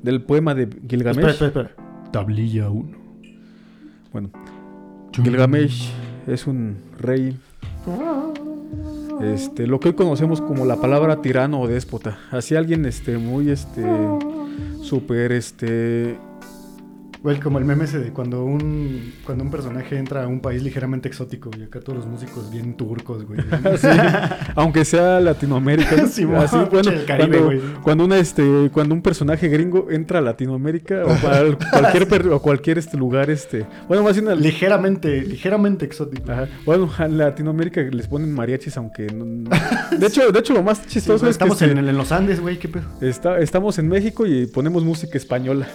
[0.02, 1.26] del poema de Gilgamesh.
[1.26, 2.10] Espera, espera, espera.
[2.10, 2.98] Tablilla 1.
[4.12, 4.30] Bueno,
[5.12, 5.92] Gilgamesh
[6.26, 7.38] es un rey.
[9.22, 12.18] Este, lo que hoy conocemos como la palabra tirano o déspota.
[12.30, 13.84] Así alguien este, muy este.
[14.82, 16.16] Súper este.
[17.22, 20.60] Güey, como el meme ese de cuando un, cuando un personaje entra a un país
[20.60, 23.38] ligeramente exótico y acá todos los músicos bien turcos, güey.
[23.78, 23.86] Sí,
[24.56, 25.96] aunque sea Latinoamérica.
[25.98, 26.08] ¿no?
[26.08, 27.60] Sí, Así, bueno, el Caribe, cuando, güey.
[27.82, 31.44] cuando una, este, cuando un personaje gringo entra a Latinoamérica o para
[31.80, 36.32] cualquier per- o cualquier este lugar, este, bueno, más bien al- ligeramente, ligeramente exótico.
[36.32, 36.48] Ajá.
[36.66, 39.48] Bueno, a Latinoamérica les ponen mariachis, aunque no-
[39.96, 42.10] de hecho, de hecho lo más Sí, chistoso güey, es que estamos en, en los
[42.10, 42.84] Andes, güey, qué pedo.
[43.00, 45.68] está- estamos en México y ponemos música española.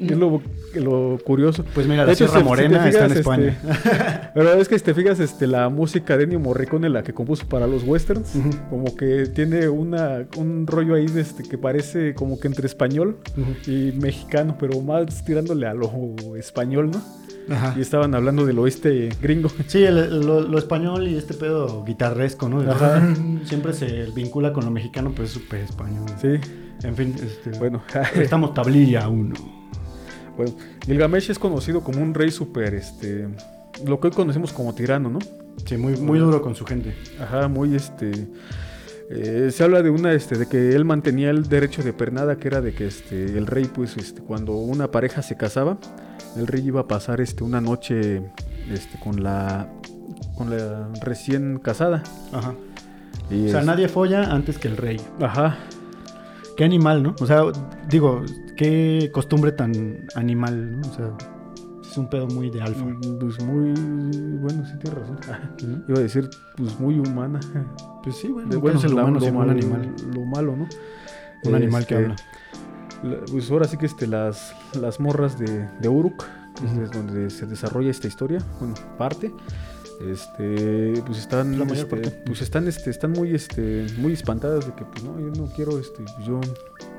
[0.00, 0.40] Es lo,
[0.74, 1.64] lo curioso.
[1.74, 3.58] Pues mira, la hecho, Sierra si- si Morena está en fijas, España.
[3.64, 7.12] este, Pero es que si te fijas, este, la música de Ennio Morricone, la que
[7.12, 8.32] compuso para los westerns,
[8.70, 13.18] como que tiene una, un rollo ahí de este, que parece como que entre español
[13.66, 15.90] y mexicano, pero más tirándole a lo
[16.36, 17.02] español, ¿no?
[17.52, 17.74] Ajá.
[17.76, 19.50] Y estaban hablando del oeste gringo.
[19.66, 22.60] Sí, el- lo, lo español y este pedo guitarresco, ¿no?
[22.70, 23.02] Ajá.
[23.44, 26.06] Siempre se vincula con lo mexicano, pero es súper español.
[26.20, 26.28] Sí,
[26.84, 27.82] En fin, este, bueno.
[28.14, 29.34] estamos tablilla uno.
[30.36, 30.52] Bueno,
[30.86, 33.28] Gilgamesh es conocido como un rey súper, este,
[33.86, 35.18] lo que hoy conocemos como tirano, ¿no?
[35.66, 36.94] Sí, muy, muy duro con su gente.
[37.20, 38.10] Ajá, muy este.
[39.10, 42.48] eh, se habla de una, este, de que él mantenía el derecho de pernada, que
[42.48, 45.78] era de que este, el rey, pues, este, cuando una pareja se casaba,
[46.36, 48.22] el rey iba a pasar este, una noche
[48.72, 49.68] este, con la
[50.36, 52.02] con la recién casada.
[52.32, 52.54] Ajá.
[53.30, 55.00] Y O sea, es- nadie folla antes que el rey.
[55.20, 55.58] Ajá.
[56.60, 57.14] Qué animal, ¿no?
[57.18, 57.40] O sea,
[57.88, 58.20] digo,
[58.54, 60.88] qué costumbre tan animal, ¿no?
[60.88, 61.10] O sea,
[61.82, 62.84] es un pedo muy de alfa.
[62.84, 63.72] Mm, Pues muy.
[64.40, 65.18] Bueno, sí tienes razón.
[65.66, 65.84] ¿no?
[65.88, 67.40] Iba a decir, pues muy humana.
[68.02, 69.94] Pues sí, bueno, De- bueno, es el humano lo, siendo un mal- animal.
[70.14, 70.68] lo malo, ¿no?
[71.44, 72.16] Un animal que Este, habla.
[73.04, 76.26] La- pues ahora sí que este, las, las morras de, de Uruk,
[76.82, 79.32] es donde se desarrolla esta historia, bueno, parte,
[80.08, 82.10] este, pues están, La mayor este, parte.
[82.26, 85.78] pues están, este, están muy, este, muy espantadas de que, pues no, yo no quiero,
[85.78, 86.40] este, pues yo,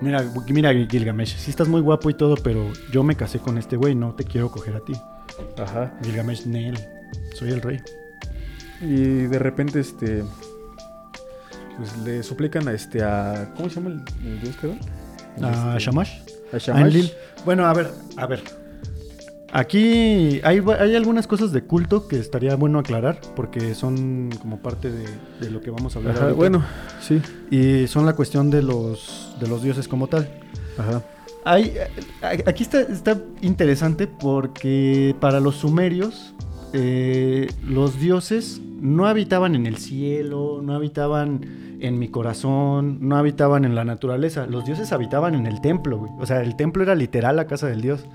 [0.01, 3.75] Mira, mira, Gilgamesh, sí estás muy guapo y todo, pero yo me casé con este
[3.75, 4.93] güey, no te quiero coger a ti.
[5.57, 6.77] ajá, Gilgamesh, Nel,
[7.35, 7.79] soy el rey.
[8.81, 10.23] y de repente, este,
[11.77, 14.55] pues le suplican a este, a, ¿cómo se llama el, el dios?
[15.41, 16.11] ¿A Este, Shamash?
[16.51, 16.81] A A Shamash.
[16.83, 17.11] Enlil.
[17.45, 18.43] Bueno, a ver, a ver.
[19.53, 24.89] Aquí hay, hay algunas cosas de culto que estaría bueno aclarar porque son como parte
[24.91, 25.05] de,
[25.41, 26.15] de lo que vamos a hablar.
[26.15, 26.63] Ajá, bueno,
[27.01, 30.29] sí, Y son la cuestión de los, de los dioses como tal.
[30.77, 31.01] ajá,
[31.43, 31.73] Hay,
[32.21, 36.33] a- aquí está, está interesante porque para los sumerios
[36.71, 41.41] eh, los dioses no habitaban en el cielo, no habitaban
[41.81, 44.45] en mi corazón, no habitaban en la naturaleza.
[44.45, 46.11] Los dioses habitaban en el templo, güey.
[46.19, 48.05] O sea, el templo era literal la casa del dios.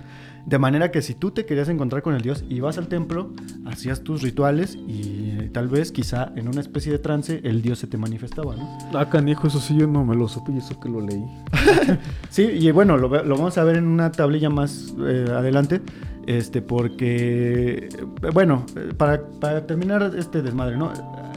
[0.46, 3.32] De manera que si tú te querías encontrar con el dios, ibas al templo,
[3.64, 7.80] hacías tus rituales y eh, tal vez, quizá en una especie de trance, el dios
[7.80, 8.78] se te manifestaba, ¿no?
[8.94, 11.24] Ah, canijo, eso sí yo no me lo supe y eso que lo leí.
[12.30, 15.80] Sí, y bueno, lo, vamos a ver en una tablilla más eh, adelante.
[16.26, 18.66] Este, porque, eh, bueno,
[18.98, 20.92] para, para terminar este desmadre, ¿no?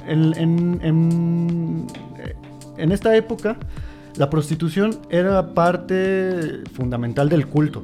[0.07, 1.87] En, en- en-
[2.77, 3.57] en esta época,
[4.17, 7.83] la prostitución era parte fundamental del culto.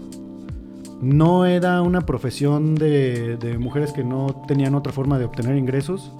[1.05, 6.11] No era una profesión de, de mujeres que no tenían otra forma de obtener ingresos,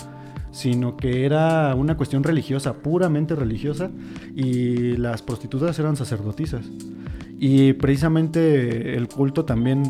[0.52, 3.90] sino que era una cuestión religiosa, puramente religiosa,
[4.36, 6.66] y las prostitutas eran sacerdotisas.
[7.40, 9.84] Y precisamente el culto también,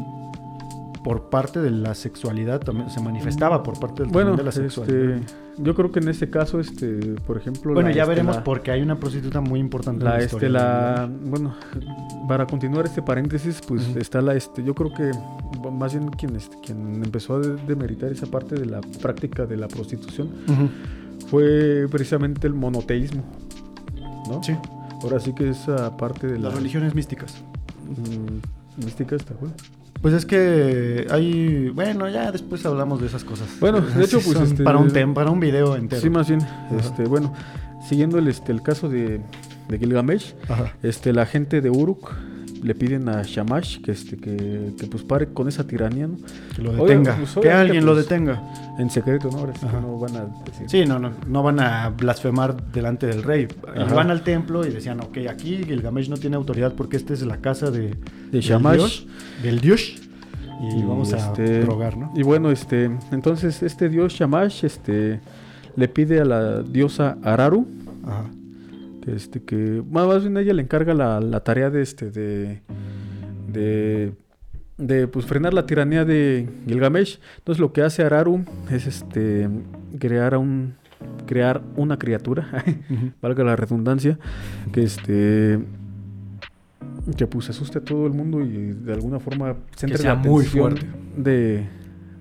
[1.03, 4.63] por parte de la sexualidad, también se manifestaba por parte del Bueno, de la este,
[4.63, 5.19] sexualidad.
[5.57, 7.73] Yo creo que en este caso, este, por ejemplo...
[7.73, 11.55] Bueno, ya veremos porque hay una prostituta muy importante en La, este, la, bueno,
[12.27, 15.11] para continuar este paréntesis, pues está la, este, yo creo que
[15.71, 19.57] más bien quien, este, quien empezó a de- demeritar esa parte de la práctica de
[19.57, 20.29] la prostitución
[21.27, 23.23] fue precisamente el monoteísmo,
[24.29, 24.43] ¿no?
[24.43, 24.53] Sí,
[25.01, 27.35] Ahora sí que esa parte de la las religiones místicas.
[27.87, 29.53] mm, mística está bueno.
[30.01, 31.69] Pues es que hay...
[31.69, 33.47] Bueno, ya después hablamos de esas cosas.
[33.59, 36.01] Bueno, de hecho, pues, este- Para un, tem- para un video entero.
[36.01, 36.41] Sí, más bien,
[36.77, 37.33] este, bueno,
[37.87, 39.21] siguiendo el, este, el caso de,
[39.67, 40.73] de Gilgamesh, Ajá.
[40.83, 42.11] este, la gente de Uruk
[42.65, 46.17] le piden a Shamash que, este, que, que pues pare con esa tiranía, ¿no?
[46.55, 47.15] Que lo Oye, detenga.
[47.15, 48.41] pues, que alguien lo pues, detenga.
[48.79, 49.37] En secreto, ¿no?
[49.37, 50.67] Ahora sí que no van a decir.
[50.67, 53.47] Sí, no, no, no van a blasfemar delante del rey.
[53.93, 57.37] Van al templo y decían, ok, aquí Gilgamesh no tiene autoridad porque esta es la
[57.37, 57.95] casa de, De
[58.31, 58.77] del Shamash.
[58.77, 59.07] dios,
[59.43, 59.95] del dios,
[60.61, 62.11] y, Y, vamos a este, drogar, ¿no?
[62.15, 65.19] Y bueno, este, entonces este dios Shamash, este,
[65.75, 67.67] le pide a la diosa Araru,
[68.03, 68.25] Ajá.
[69.05, 72.61] Que este, que, más bien ella le encarga la, la tarea de este, de,
[73.51, 74.13] de,
[74.77, 77.19] de, pues frenar la tiranía de Gilgamesh.
[77.37, 79.47] Entonces lo que hace Araru es este,
[79.99, 80.73] crear un,
[81.27, 82.63] crear una criatura,
[83.21, 84.17] valga la redundancia,
[84.71, 85.59] que este
[87.17, 90.43] que pues asuste a todo el mundo y de alguna forma centre sea la muy
[90.45, 90.87] fuerte.
[91.15, 91.67] de,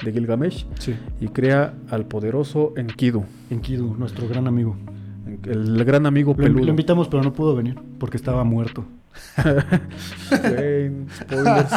[0.04, 0.94] de Gilgamesh Sí.
[1.22, 4.76] y crea al poderoso Enkidu, Enkidu, nuestro gran amigo.
[5.46, 6.68] El gran amigo Lo, lo peludo.
[6.70, 8.84] invitamos, pero no pudo venir porque estaba muerto.
[10.30, 11.72] Güey, spoilers.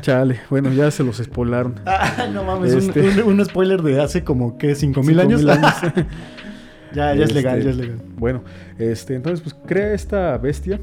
[0.00, 1.76] Chale, bueno, ya se los spoilaron.
[1.86, 4.74] Ah, no mames, un- Este- un, un spoiler de hace como, ¿qué?
[4.74, 5.40] ¿Cinco mil Cinco años?
[5.40, 5.74] mil años.
[6.94, 7.98] ya, ya es legal, Este, ya es legal.
[8.16, 8.42] Bueno,
[8.78, 10.80] este, entonces pues crea esta bestia.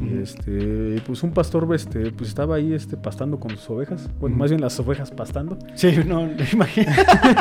[0.00, 4.08] Y este, pues un pastor este, pues estaba ahí este, pastando con sus ovejas.
[4.20, 5.58] Bueno, más bien las ovejas pastando.
[5.74, 6.96] Sí, no, imagina.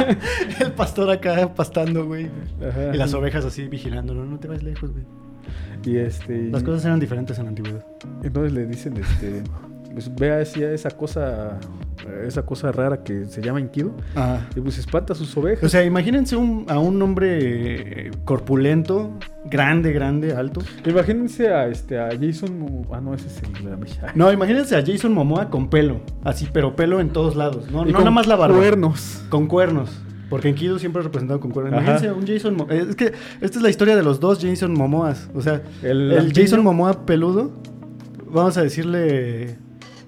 [0.59, 2.29] El pastor acá pastando, güey.
[2.67, 2.93] Ajá.
[2.93, 5.05] Y las ovejas así vigilando, no, no te vas lejos, güey.
[5.83, 6.49] Y este.
[6.49, 7.85] Las cosas eran diferentes en la antigüedad.
[8.23, 9.43] Entonces le dicen, este.
[9.93, 11.59] Pues vea hacia esa cosa.
[12.25, 13.91] Esa cosa rara que se llama Enkidu.
[14.15, 14.47] Ajá.
[14.55, 15.63] Y pues espanta a sus ovejas.
[15.63, 19.11] O sea, imagínense un- a un hombre eh, corpulento,
[19.45, 20.61] grande, grande, alto.
[20.83, 22.87] Imagínense a este a Jason.
[22.91, 23.99] Ah, no, ese es el Gilgamesh.
[24.15, 27.69] No, imagínense a Jason Momoa con pelo, así, pero pelo en todos lados.
[27.71, 28.57] No, Y no con nada más la barba.
[28.57, 29.23] Cuernos.
[29.29, 29.91] Con cuernos.
[30.29, 31.73] Porque en Kido siempre es representado con cuernos.
[31.73, 32.73] Imagínense a un Jason Momoa.
[32.75, 35.29] Es que esta es la historia de los dos Jason Momoas.
[35.35, 36.31] O sea, El.
[36.33, 37.51] Jason Momoa peludo,
[38.27, 39.57] vamos a decirle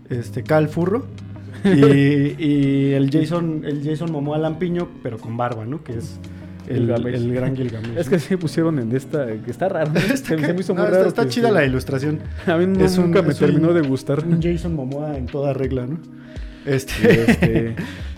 [0.09, 1.05] este Cal Furro.
[1.65, 5.81] Y, y el Jason el Jason Momoa lampiño, pero con barba, ¿no?
[5.81, 6.19] Que es
[6.67, 7.13] el, Gilgamesh.
[7.15, 7.97] el gran Gilgamesh.
[7.97, 9.27] Es que sí pusieron en esta.
[9.27, 9.91] Que está raro.
[9.93, 9.99] ¿no?
[10.13, 12.19] Está, se, se no, chida se- la ilustración.
[12.47, 14.25] A mí no- Es un- nunca me es un- terminó de gustar.
[14.25, 15.99] Un Jason Momoa en toda regla, ¿no?
[16.65, 17.75] Este, este,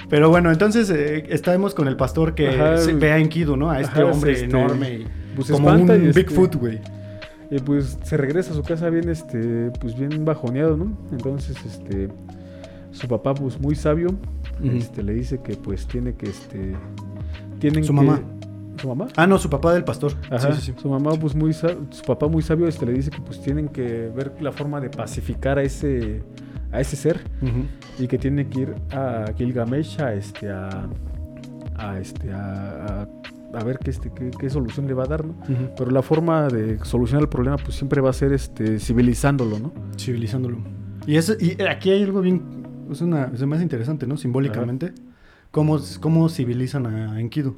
[0.09, 3.69] Pero bueno, entonces eh, estábamos con el pastor que Ajá, se ve a Enkidu, ¿no?
[3.69, 5.01] A este ajá, hombre este, enorme.
[5.35, 6.79] pues, como un este- Bigfoot, güey.
[7.51, 10.97] Y pues se regresa a su casa bien, este, pues bien bajoneado, ¿no?
[11.11, 12.09] Entonces, este,
[12.91, 14.09] su papá, pues muy sabio,
[14.63, 14.71] Ujú.
[14.77, 16.73] este, le dice que pues tiene que, este,
[17.59, 18.21] tienen Su que- mamá.
[18.81, 19.07] ¿Su mamá?
[19.15, 20.13] Ah, no, su papá del pastor.
[20.29, 20.81] Ajá, Sí, sí, sí.
[20.81, 24.11] su mamá, pues muy, su papá muy sabio, este, le dice que pues tienen que
[24.13, 26.23] ver la forma de pacificar a ese,
[26.73, 27.63] a ese ser Ujú.
[28.03, 30.89] y que tiene que ir a Gilgamesh a, este, a,
[31.77, 33.07] a, este, a, a-
[33.55, 35.35] a ver qué, este, qué, qué solución le va a dar, ¿no?
[35.77, 39.71] Pero la forma de solucionar el problema, pues siempre va a ser este, civilizándolo, ¿no?
[39.97, 40.57] Civilizándolo.
[41.07, 42.41] Y, eso, y aquí hay algo bien.
[42.91, 43.31] Es una.
[43.33, 44.17] Es más interesante, ¿no?
[44.17, 44.93] Simbólicamente.
[45.51, 47.55] Cómo, cómo civilizan a Enkidu.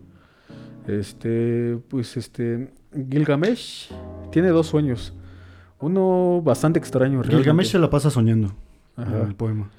[0.88, 2.72] Este, pues este,
[3.10, 3.90] Gilgamesh
[4.32, 5.14] tiene dos sueños.
[5.80, 7.22] Uno bastante extraño.
[7.24, 7.80] Gilgamesh se realmente.
[7.80, 8.54] la pasa soñando.
[8.96, 9.24] Ajá.
[9.28, 9.70] El poema.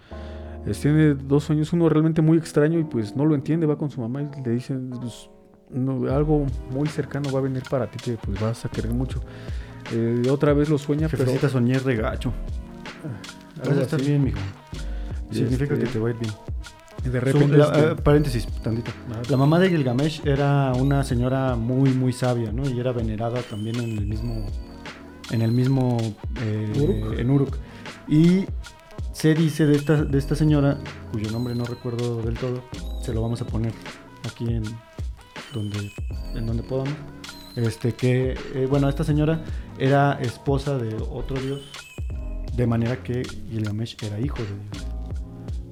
[0.66, 3.90] Es- tiene dos sueños, uno realmente muy extraño y pues no lo entiende, va con
[3.90, 5.31] su mamá y le dicen, pues,
[5.70, 9.20] no, algo muy cercano va a venir para ti que pues vas a querer mucho.
[9.92, 12.33] Eh, otra vez lo sueña, pero Jefecita soñé regacho.
[13.59, 14.38] Vas algo a estar bien, mijo.
[15.31, 16.33] Significa este, que te va a ir bien.
[17.04, 18.90] y de Su- repente, la- este, eh, paréntesis, tantito.
[19.11, 22.68] ajá, La mamá de Gilgamesh era una señora muy, muy sabia, ¿no?
[22.68, 24.46] Y era venerada también en el mismo,
[25.31, 25.96] en el mismo,
[26.42, 27.18] eh, Uruk.
[27.18, 27.57] en Uruk.
[28.09, 28.46] Y
[29.12, 30.78] se dice de esta, de esta señora,
[31.12, 32.62] cuyo nombre no recuerdo del todo,
[33.03, 33.72] se lo vamos a poner
[34.30, 34.62] aquí en
[35.53, 35.92] donde,
[36.34, 36.94] en donde podamos.
[37.57, 39.42] Este, que, eh, bueno, esta señora
[39.78, 41.61] era esposa de otro dios,
[42.55, 44.86] de manera que Gilgamesh era hijo de Dios.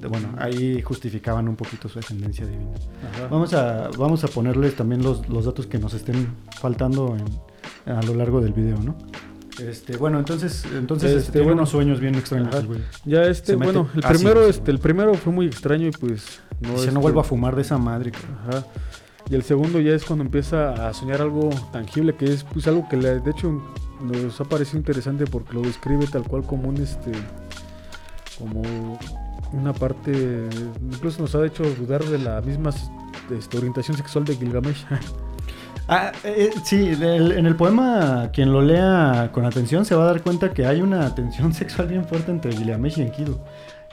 [0.00, 2.72] De- Bueno, ahí justificaban un poquito su ascendencia divina.
[3.14, 3.28] ajá.
[3.30, 6.28] Vamos a, vamos a ponerles también los, los datos que nos estén
[6.60, 8.96] faltando en- a lo largo del video, ¿no?
[9.60, 11.62] Este, bueno, entonces, entonces Este, este, tiene bueno.
[11.62, 12.80] unos sueños bien extraños, güey.
[13.06, 16.40] Ya este, Se bueno, el ácido, primero, este, el primero fue muy extraño y pues
[16.60, 18.10] no, Dice, este, no vuelvo a fumar de esa madre.
[18.10, 18.38] cabrón".
[18.48, 18.66] Ajá.
[19.28, 22.88] Y el segundo ya es cuando empieza a soñar algo tangible, que es pues algo
[22.88, 23.60] que de hecho
[24.00, 27.12] nos ha parecido interesante porque lo describe tal cual como un este
[28.38, 28.62] como
[29.52, 30.48] una parte
[30.92, 32.70] incluso nos ha hecho dudar de la misma
[33.36, 34.84] este, orientación sexual de Gilgamesh.
[35.88, 40.20] Ah, eh, sí, en el poema, quien lo lea con atención se va a dar
[40.20, 43.38] cuenta que hay una tensión sexual bien fuerte entre Gilgamesh y Enkidu.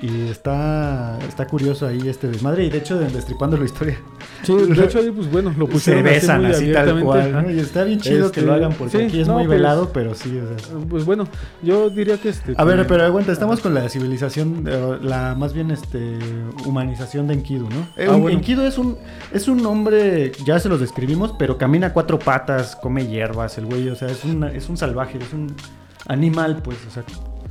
[0.04, 2.66] Y está, está curioso ahí este desmadre.
[2.66, 3.98] Y de hecho, destripando la historia.
[4.44, 6.04] Sí, de hecho, ahí, pues bueno, lo pusieron.
[6.04, 7.56] Se besan así, tal cual.
[7.56, 10.42] Y está bien chido que lo hagan porque aquí es muy pues, velado, pero sí.
[10.90, 11.26] Pues bueno,
[11.62, 12.54] yo diría que este.
[12.58, 16.20] A ver, pero aguanta, estamos con la civilización, eh, la más bien este
[16.66, 17.88] humanización de Enkidu, ¿no?
[17.96, 18.98] Eh, ah, Enkidu es un,
[19.32, 23.68] es un hombre, ya se los describimos, pero camina a cuatro patas, come hierbas, el
[23.68, 25.56] güey, o sea, es, una, es un salvaje, es un
[26.08, 27.04] animal, pues, o sea,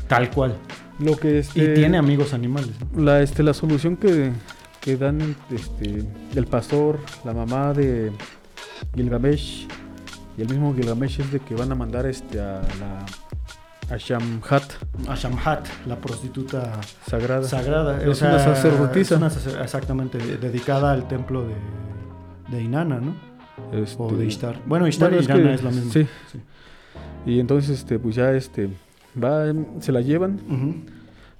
[0.06, 0.54] tal cual.
[0.98, 2.70] Lo que este, y tiene amigos animales.
[2.96, 4.32] La, este, la solución que,
[4.80, 8.12] que dan este, el pastor, la mamá de
[8.94, 9.66] Gilgamesh
[10.36, 13.04] y el mismo Gilgamesh es de que van a mandar este, a la
[13.90, 14.62] a Shamhat.
[15.06, 17.42] A Shamhat, la prostituta sagrada.
[17.46, 18.02] Sagrada.
[18.02, 19.20] Es una sacerdotisa.
[19.62, 21.54] exactamente, dedicada al templo de,
[22.48, 23.14] de Inanna, ¿no?
[23.72, 24.62] Este, o de Ishtar.
[24.66, 25.92] Bueno, Ishtar y Inanna es, la misma.
[25.92, 26.06] Sí.
[26.30, 26.40] sí.
[27.26, 28.70] Y entonces, este, pues ya este,
[29.16, 30.40] va, se la llevan.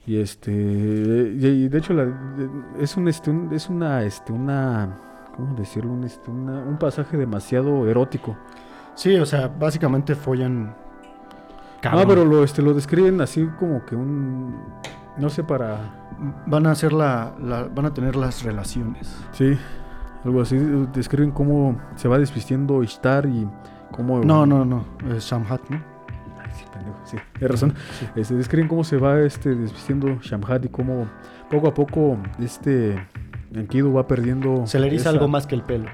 [0.05, 1.95] Y este, y, de hecho
[2.79, 4.99] es un, este, es una, este, una,
[5.37, 5.93] ¿cómo decirlo?
[5.93, 8.37] Un, este, un pasaje demasiado erótico.
[8.95, 10.75] Sí, o sea, básicamente follan.
[11.85, 14.55] Ah, pero lo, este, lo describen así como que un,
[15.19, 15.99] no sé para.
[16.47, 17.35] Van a hacer la,
[17.75, 19.17] van a tener las relaciones.
[19.33, 19.57] Sí,
[20.25, 20.57] algo así.
[20.93, 23.49] Describen cómo se va desvistiendo Ishtar y
[23.91, 24.21] cómo.
[24.21, 25.92] No, no, no, es Shamhat, ¿no?
[27.05, 27.75] Sí, tienes razón.
[28.17, 31.07] Este, describen cómo se va este, desvistiendo Shamhat y cómo
[31.51, 32.97] poco a poco este
[33.55, 34.67] Enkidu va perdiendo.
[34.67, 35.91] Se le eriza algo más que el pelo.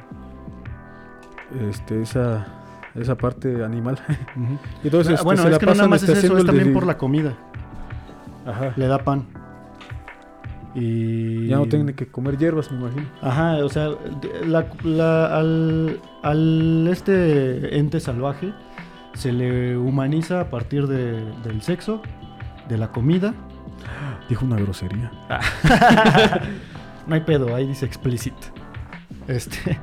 [1.68, 2.46] Este, esa,
[2.94, 3.98] esa parte animal.
[4.82, 6.96] y entonces, este, bueno, es que no nada más es eso, es también por la
[6.96, 7.34] comida.
[8.46, 8.72] Ajá.
[8.76, 9.26] Le da pan.
[10.74, 11.48] Y...
[11.48, 13.06] Ya no tiene que comer hierbas, me imagino.
[13.20, 18.52] Ajá, o sea, al, al este ente salvaje
[19.18, 22.02] se le humaniza a partir del sexo,
[22.68, 23.34] de la comida.
[24.28, 25.10] Dijo una grosería.
[27.06, 28.46] no hay pedo, ahí dice explícito.
[29.26, 29.78] Este,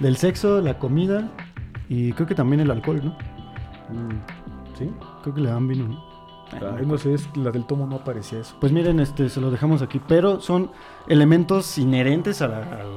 [0.00, 1.30] del sexo, la comida
[1.88, 3.10] y creo que también el alcohol, ¿no?
[3.90, 4.90] Mm, sí.
[5.22, 6.14] Creo que le dan vino, ¿no?
[6.86, 8.56] no sé, es, la del tomo no aparecía eso.
[8.60, 10.70] Pues miren, este, se lo dejamos aquí, pero son
[11.08, 12.48] elementos inherentes a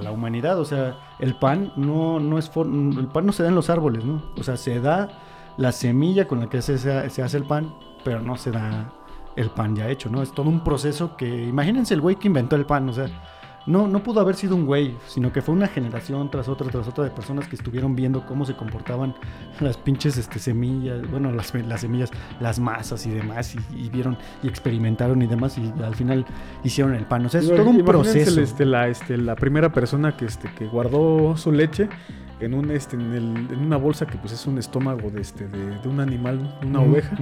[0.02, 0.60] la, humanidad.
[0.60, 4.06] O sea, el pan no, no es el pan no se da en los árboles,
[4.06, 4.24] ¿no?
[4.38, 5.10] O sea, se da
[5.58, 8.93] la semilla con la que se, se, hace el pan, pero no se da
[9.36, 10.22] el pan ya hecho, ¿no?
[10.22, 13.08] Es todo un proceso que, imagínense el güey que inventó el pan, o sea,
[13.68, 16.88] no, no pudo haber sido un güey, sino que fue una generación tras otra, tras
[16.88, 19.14] otra de personas que estuvieron viendo cómo se comportaban
[19.60, 24.47] las pinches este, semillas, bueno, las, las semillas, las masas y demás, y, vieron y
[24.47, 26.26] experimentaron y demás, y al final
[26.64, 27.26] hicieron el pan.
[27.26, 28.39] O sea, es todo un proceso.
[28.39, 31.89] Este, la, este, la primera persona que, este, que guardó su leche
[32.40, 35.48] en un este en, el, en, una bolsa que pues es un estómago de este
[35.48, 37.16] de, un animal una oveja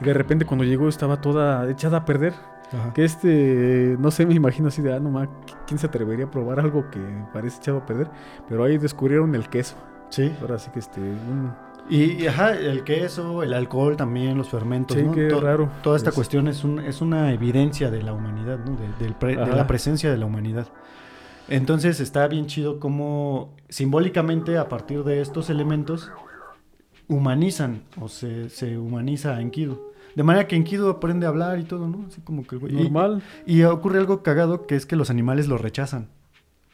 [0.00, 2.34] y de repente cuando llegó estaba toda echada a perder
[2.94, 5.28] que este no sé me imagino así de ah no
[5.66, 7.00] quién se atrevería a probar algo que
[7.32, 8.08] parece echado a perder
[8.48, 9.76] pero ahí descubrieron el queso
[10.08, 11.00] sí ahora sí que este
[11.88, 14.96] y, ajá, el queso, el alcohol también, los fermentos.
[14.96, 15.68] Sí, qué raro.
[15.82, 18.76] Toda esta cuestión es, un, es una evidencia de la humanidad, ¿no?
[18.76, 20.68] de la presencia de la humanidad.
[21.50, 26.10] Entonces está bien chido cómo simbólicamente a partir de estos elementos
[27.08, 29.90] humanizan o se, se humaniza a Enkidu.
[30.14, 32.06] De manera que Enkidu aprende a hablar y todo, ¿no?
[32.06, 32.72] Así como que güey.
[32.72, 33.22] Normal.
[33.46, 36.08] Y, ocurre algo cagado que es que los animales lo rechazan.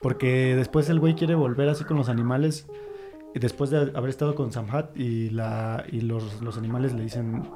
[0.00, 2.66] Porque después el güey quiere volver así con los animales.
[3.34, 7.48] Y después de haber estado con Samhat y, la, y los, los animales le dicen.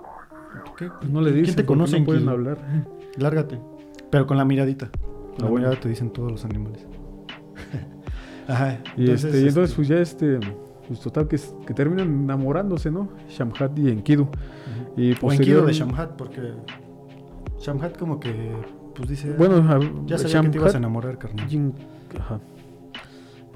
[0.77, 0.89] ¿Qué?
[0.89, 1.45] Pues no le dicen.
[1.45, 1.99] ¿Quién te conoce?
[2.01, 2.59] No pueden hablar.
[3.17, 3.59] Lárgate.
[4.11, 4.91] Pero con la miradita.
[5.37, 6.87] Con la ah, mirada te dicen todos los animales.
[8.51, 8.81] Ajá.
[8.97, 10.41] Y, entonces, este, y entonces, pues ya este,
[10.89, 13.09] pues total que, que terminan enamorándose, ¿no?
[13.29, 14.29] Shamhat y Enkidu.
[14.97, 16.53] y o Enkidu de Shamhat, porque
[17.61, 18.53] Shamhat como que,
[18.97, 21.47] pues dice, bueno, ya sabía que te ibas a enamorar, carnal.
[22.19, 22.41] Ajá.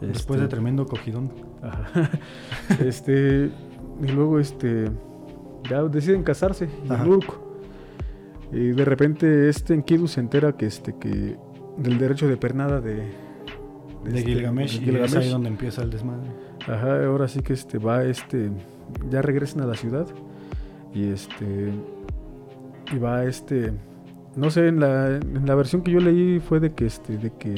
[0.01, 1.33] Después de este, tremendo cogidón.
[1.61, 2.11] Ajá.
[2.85, 3.51] este,
[4.01, 4.91] y luego este,
[5.69, 6.69] ya deciden casarse,
[8.53, 11.37] y Y de repente este Enkidu se entera que este, que
[11.79, 13.24] del derecho de pernada de,
[14.05, 16.29] de, este, Gilgamesh, y es ahí donde empieza el desmadre.
[16.67, 18.51] Ajá, ahora sí que este va este
[19.11, 20.07] ya regresan a la ciudad
[20.93, 21.73] y este
[22.93, 23.73] y va este
[24.37, 27.33] no sé en la, en la versión que yo leí fue de que este de
[27.33, 27.55] que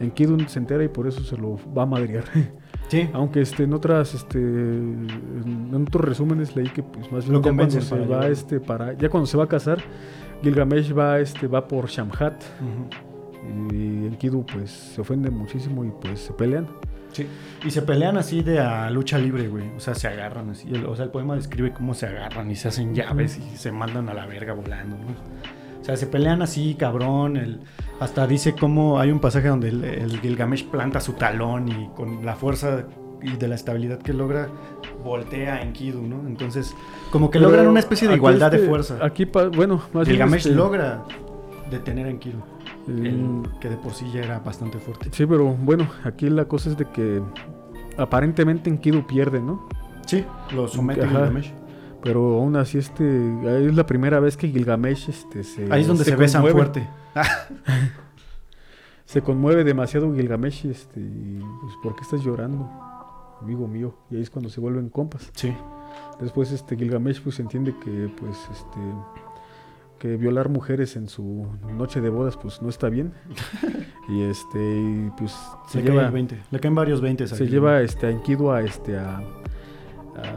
[0.00, 2.24] Enkidun se entera y por eso se lo va a madrear.
[2.88, 3.08] Sí.
[3.12, 8.06] Aunque este, en otras, este, en otros resúmenes leí que pues más bien cuando se
[8.06, 9.78] va este para, ya cuando se va a casar,
[10.42, 12.42] Gilgamesh va, este, va por Shamhat.
[13.48, 16.68] Y Enkidu pues se ofende muchísimo y pues se pelean.
[17.12, 17.26] Sí.
[17.64, 19.68] Y se pelean así de a lucha libre, güey.
[19.76, 20.72] O sea, se agarran así.
[20.74, 24.08] o sea, el poema describe cómo se agarran y se hacen llaves y se mandan
[24.08, 24.96] a la verga volando,
[25.80, 27.36] O sea, se pelean así, cabrón.
[27.36, 27.60] El,
[27.98, 32.36] hasta dice cómo hay un pasaje donde el, Gilgamesh planta su talón y con la
[32.36, 32.86] fuerza
[33.22, 34.48] y de la estabilidad que logra,
[35.04, 36.26] voltea a Enkidu, ¿no?
[36.26, 36.74] Entonces,
[37.10, 38.98] como que logran una especie de igualdad de este, fuerza.
[39.02, 41.04] Aquí, bueno, más Gilgamesh este logra
[41.70, 42.40] detener a Enkidu
[43.60, 45.10] que de por sí ya era bastante fuerte.
[45.12, 47.22] Sí, pero bueno, aquí la cosa es de que
[47.96, 49.68] aparentemente Enkidu pierde, ¿no?
[50.06, 50.24] Sí,
[50.54, 51.52] lo somete a Gilgamesh.
[52.02, 55.70] Pero aún así, este, es la primera vez que Gilgamesh este, se.
[55.72, 56.88] Ahí es donde se, ve besan fuerte.
[59.04, 62.70] se conmueve demasiado Gilgamesh, este, y pues, ¿por qué estás llorando,
[63.42, 63.94] amigo mío?
[64.10, 65.30] Y ahí es cuando se vuelven compas.
[65.34, 65.54] Sí.
[66.20, 68.80] Después, este, Gilgamesh, pues entiende que, pues, este
[70.00, 73.12] que violar mujeres en su noche de bodas pues no está bien
[74.08, 75.32] y este pues
[75.68, 79.22] se lleva 20 le caen varios 20 se lleva este a Enkidu a este a,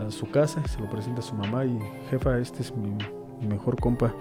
[0.10, 1.78] su casa se lo presenta a su mamá y
[2.10, 4.14] jefa este es mi mejor compa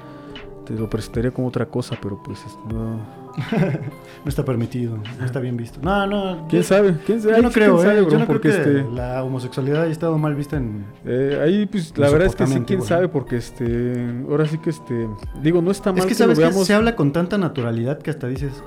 [0.64, 2.40] te lo presentaría como otra cosa, pero pues
[2.70, 3.21] no.
[4.24, 5.80] no está permitido, no está bien visto.
[5.82, 6.46] No, no.
[6.48, 6.96] ¿Quién sabe?
[7.06, 7.36] ¿Quién sabe?
[7.36, 8.90] Yo no creo, eh, yo no porque creo que este...
[8.94, 10.84] la homosexualidad haya estado mal vista en.
[11.04, 14.24] Eh, ahí, pues, la verdad es que sí, quién sabe, porque este.
[14.28, 15.08] Ahora sí que este.
[15.42, 16.00] Digo, no está mal.
[16.00, 18.62] Es que, sabes que se habla con tanta naturalidad que hasta dices.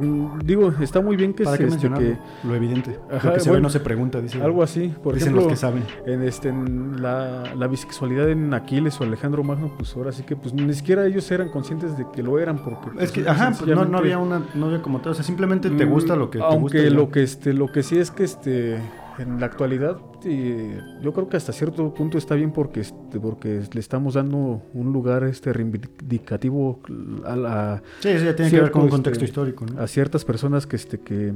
[0.00, 2.98] Mm, digo, está muy bien que se este, que lo evidente.
[3.22, 4.42] lo que se ve no se pregunta, dice.
[4.42, 5.84] Algo así, por dicen ejemplo, los que saben.
[6.06, 10.36] En este en la, la, bisexualidad en Aquiles o Alejandro Magno, pues ahora sí que
[10.36, 13.52] pues ni siquiera ellos eran conscientes de que lo eran porque es que pues, ajá,
[13.58, 16.16] pues, no, no, había una no había como tal, o sea, simplemente te mm, gusta
[16.16, 16.96] lo que aunque te gusta.
[16.96, 18.78] lo que este lo que sí es que este
[19.20, 23.80] en la actualidad yo creo que hasta cierto punto está bien porque, este, porque le
[23.80, 26.80] estamos dando un lugar este reivindicativo
[27.24, 27.82] a la...
[28.00, 29.66] Sí, sí, tiene que ver con un contexto este, histórico.
[29.78, 31.32] A ciertas personas que, este, que,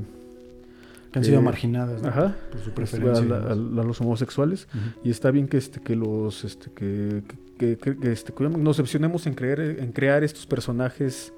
[1.15, 2.01] han sido marginadas
[2.51, 3.37] por su preferencia.
[3.37, 4.69] A, los homosexuales.
[5.03, 6.45] Y está bien que, este, que los...
[6.45, 7.23] Este, que,
[7.59, 7.79] que,
[8.11, 11.33] este, nos opcionemos en, creer, en crear estos personajes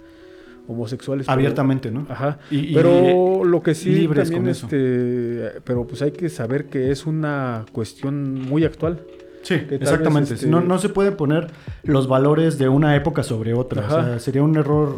[0.69, 1.29] homosexuales.
[1.29, 2.07] Abiertamente, ¿no?
[2.09, 2.39] Ajá.
[2.51, 8.35] pero lo que sí también, este, pero pues hay que saber que es una cuestión
[8.35, 9.01] muy actual.
[9.43, 10.35] Sí, exactamente.
[10.35, 11.49] Este no, no se puede poner
[11.85, 13.87] los valores de una época sobre otra.
[13.87, 14.97] O sea, sería un error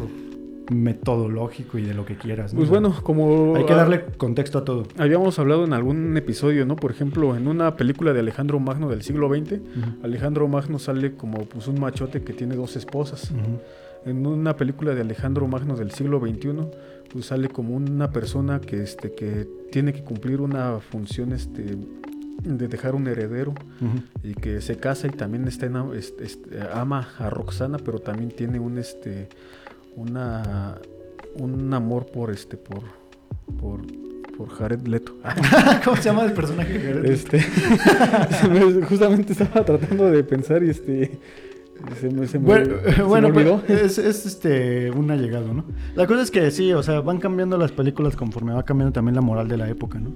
[0.70, 2.54] metodológico y de lo que quieras.
[2.54, 3.56] Pues bueno, como...
[3.56, 4.84] Hay que darle contexto a todo.
[4.96, 6.76] Habíamos hablado en algún episodio, ¿no?
[6.76, 9.60] Por ejemplo, en una película de Alejandro Magno del siglo XX,
[10.02, 13.32] Alejandro Magno sale como pues un machote que tiene dos esposas
[14.08, 16.50] en una película de Alejandro Magno del siglo XXI,
[17.12, 21.76] pues sale como una persona que, este, que tiene que cumplir una función este,
[22.42, 23.54] de dejar un heredero
[24.22, 28.58] y que se casa y también está este, este, ama a Roxana, pero también tiene
[28.58, 29.28] un este
[29.96, 30.78] una
[31.34, 32.82] un amor por este por
[33.60, 33.80] por
[34.36, 35.16] por Jared Leto.
[35.84, 37.04] ¿Cómo se llama el personaje Jared?
[37.06, 37.42] Este,
[38.88, 41.18] justamente estaba tratando de pensar y este
[42.40, 43.30] bueno,
[43.66, 45.64] pues, es, este un allegado, ¿no?
[45.94, 49.14] La cosa es que sí, o sea, van cambiando las películas conforme va cambiando también
[49.14, 50.12] la moral de la época, ¿no?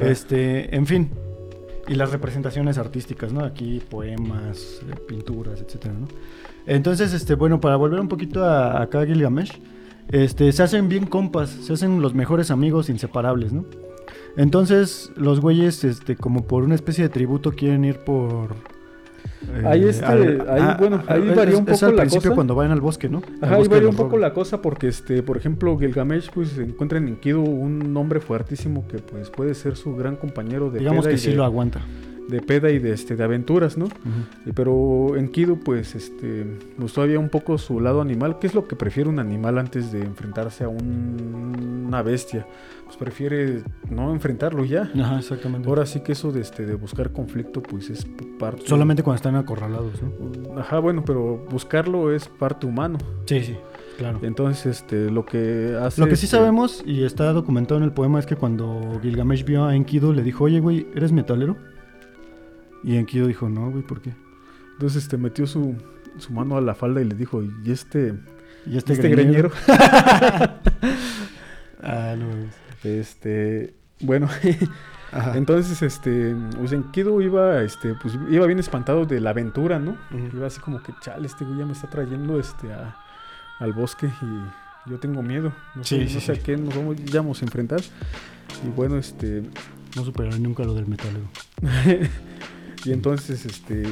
[0.00, 1.10] Este, en fin.
[1.88, 3.44] Y las representaciones artísticas, ¿no?
[3.44, 6.06] Aquí poemas, eh, pinturas, etcétera, ¿no?
[6.66, 9.60] Entonces, este, bueno, para volver un poquito a acá a Gilgamesh,
[10.08, 13.64] este, se hacen bien compas, se hacen los mejores amigos inseparables, ¿no?
[14.36, 18.54] Entonces, los güeyes, este, como por una especie de tributo, quieren ir por
[19.64, 22.80] Ahí, este, ahí, ah, bueno, ahí varía un poco al la principio cuando vayan al
[22.80, 23.22] bosque, ¿no?
[23.40, 27.08] Ajá, ahí varía un poco la cosa porque, este, por ejemplo, Gilgamesh pues encuentra en
[27.08, 31.32] Enkidu un hombre fuertísimo que pues puede ser su gran compañero de Digamos que sí
[31.32, 31.80] lo aguanta
[32.28, 33.88] de peda y de este de aventuras, ¿no?
[34.54, 36.46] Pero en Kido pues este
[36.78, 39.92] pues todavía un poco su lado animal, ¿qué es lo que prefiere un animal antes
[39.92, 42.46] de enfrentarse a una bestia?
[42.84, 44.90] Pues prefiere no enfrentarlo ya.
[45.00, 45.68] Ajá, exactamente.
[45.68, 48.06] Ahora sí que eso de este de buscar conflicto pues es
[48.38, 50.60] parte solamente cuando están acorralados, ¿no?
[50.60, 52.98] Ajá, bueno, pero buscarlo es parte humano.
[53.26, 53.56] Sí, sí.
[53.98, 54.18] Claro.
[54.22, 56.00] Entonces, este, lo que hace.
[56.00, 59.44] Lo que sí este sabemos, y está documentado en el poema, es que cuando Gilgamesh
[59.44, 61.58] vio a Enkidu, le dijo: Oye, güey, ¿eres metalero?
[62.82, 64.12] Y Enkido dijo, no, güey, ¿por qué?
[64.72, 65.76] Entonces este, metió su,
[66.18, 68.14] su mano a la falda y le dijo, ¿y este,
[68.66, 69.50] ¿Y este, este greñero?
[71.82, 72.26] ah, no.
[72.82, 74.28] Este, bueno,
[75.34, 79.96] entonces, este, pues Enkido iba, este, pues iba bien espantado de la aventura, ¿no?
[80.34, 82.96] Iba así como que, chale, este güey ya me está trayendo, este, a,
[83.58, 85.52] al bosque y yo tengo miedo.
[85.74, 86.74] No sé, no sé a qué nos
[87.12, 87.80] vamos, a enfrentar.
[88.64, 89.42] Y bueno, este,
[89.94, 91.28] no superaré nunca lo del metalero.
[92.84, 93.82] y entonces, este,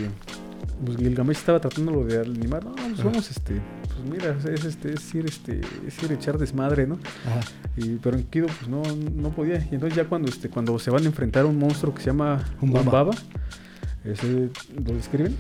[0.84, 2.64] pues Gilgamesh estaba tratándolo de animar.
[2.64, 6.38] No, pues vamos, este, pues mira, es, este, es ir, este, es ir a echar
[6.38, 6.98] desmadre, ¿no?
[7.26, 7.40] Ajá.
[7.76, 8.82] Y, pero en Kido, pues no,
[9.14, 9.58] no podía.
[9.70, 12.06] Y entonces ya cuando, este, cuando se van a enfrentar a un monstruo que se
[12.06, 13.12] llama Humbaba,
[14.04, 14.50] ese,
[14.84, 15.36] ¿lo describen?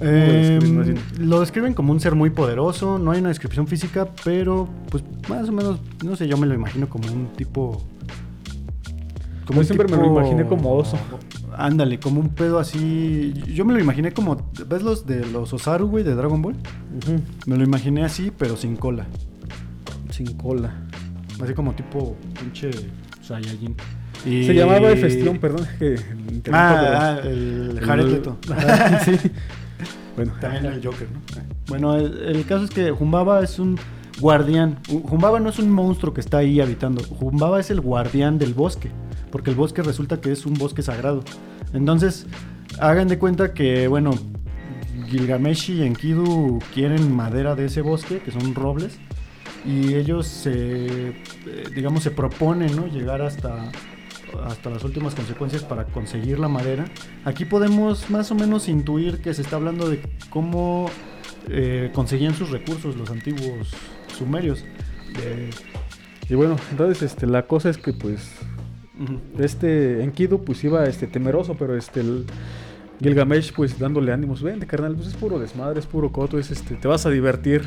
[0.00, 5.04] Em, lo, describen como un ser muy poderoso, no hay una descripción física, pero pues
[5.28, 7.82] más o menos, no sé, yo me lo imagino como un tipo...
[9.44, 10.96] Como yo siempre me lo imaginé como oso.
[11.60, 13.34] Ándale, como un pedo así.
[13.46, 14.50] Yo me lo imaginé como.
[14.66, 16.56] ¿Ves los de los Osaru, güey, de Dragon Ball?
[17.46, 19.06] Me lo imaginé así, pero sin cola.
[20.10, 20.72] Sin cola.
[21.42, 22.70] Así como tipo pinche
[23.20, 23.76] Saiyajin.
[24.22, 25.66] Se llamaba Efestión, perdón.
[25.78, 25.96] Que
[26.50, 28.38] ah, ah, el Jared Leto.
[29.04, 29.30] sí.
[30.16, 31.20] Bueno, también el Joker, ¿no?
[31.68, 33.78] Bueno, el, caso es que Jumbaba es un
[34.18, 34.78] guardián.
[34.88, 37.02] Jumbaba no es un monstruo que está ahí habitando.
[37.04, 38.90] Jumbaba es el guardián del bosque.
[39.30, 41.22] Porque el bosque resulta que es un bosque sagrado.
[41.72, 42.26] Entonces,
[42.78, 44.12] hagan de cuenta que, bueno,
[45.08, 48.98] Gilgamesh y Enkidu quieren madera de ese bosque, que son robles.
[49.64, 51.14] Y ellos se, eh,
[51.74, 52.86] digamos, se proponen, ¿no?
[52.86, 53.70] Llegar hasta
[54.46, 56.84] hasta las últimas consecuencias para conseguir la madera.
[57.24, 60.00] Aquí podemos más o menos intuir que se está hablando de
[60.30, 60.88] cómo
[61.48, 63.70] eh, conseguían sus recursos los antiguos
[64.16, 64.64] sumerios.
[66.28, 68.30] Y bueno, entonces este, la cosa es que pues
[69.38, 72.26] este Enkidu pues iba este, temeroso, pero este el
[73.00, 76.74] Gilgamesh pues dándole ánimos, vente carnal, pues es puro desmadre, es puro coto, es este,
[76.76, 77.62] te vas a divertir.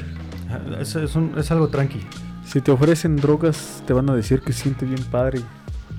[0.49, 1.99] Ah, es, es algo tranqui.
[2.45, 5.39] Si te ofrecen drogas, te van a decir que siente bien padre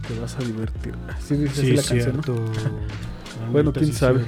[0.06, 0.94] te vas a divertir.
[1.08, 2.20] Así dice la canción,
[3.52, 4.24] bueno, quién sabe.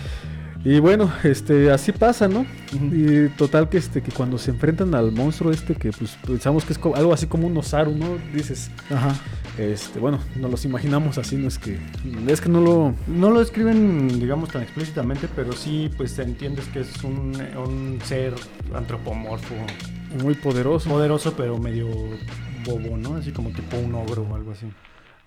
[0.64, 2.46] y bueno, este, así pasa, ¿no?
[2.72, 6.72] Y total que este, que cuando se enfrentan al monstruo este, que pues pensamos que
[6.72, 8.16] es algo así como un osaru, ¿no?
[8.32, 9.14] Dices, ajá.
[9.58, 11.78] Este, bueno, nos los imaginamos así, no es que,
[12.28, 16.80] es que no lo, no lo escriben, digamos, tan explícitamente, pero sí, pues entiendes que
[16.80, 18.34] es un, un ser
[18.72, 19.54] antropomorfo.
[20.22, 20.88] Muy poderoso.
[20.88, 21.88] Poderoso, pero medio
[22.64, 23.16] bobo, ¿no?
[23.16, 24.66] Así como tipo un ogro o algo así.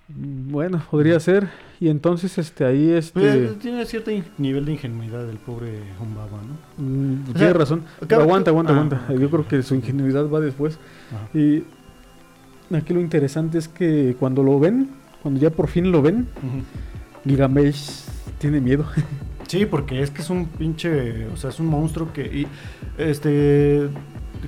[0.07, 1.49] Bueno, podría ser.
[1.79, 3.19] Y entonces, este, ahí este.
[3.19, 6.83] Pues, tiene cierto nivel de ingenuidad el pobre Humbaba, ¿no?
[6.83, 7.83] Mm, tiene razón.
[8.09, 9.13] aguanta, aguanta, aguanta.
[9.13, 10.79] Yo creo que su ingenuidad va después.
[11.33, 11.63] Y
[12.77, 14.89] aquí lo interesante es que cuando lo ven,
[15.21, 16.27] cuando ya por fin lo ven,
[17.25, 18.05] Gilgamesh
[18.37, 18.85] tiene miedo.
[19.47, 21.27] sí, porque es que es un pinche.
[21.27, 22.23] O sea, es un monstruo que.
[22.23, 22.47] Y,
[22.97, 23.89] este.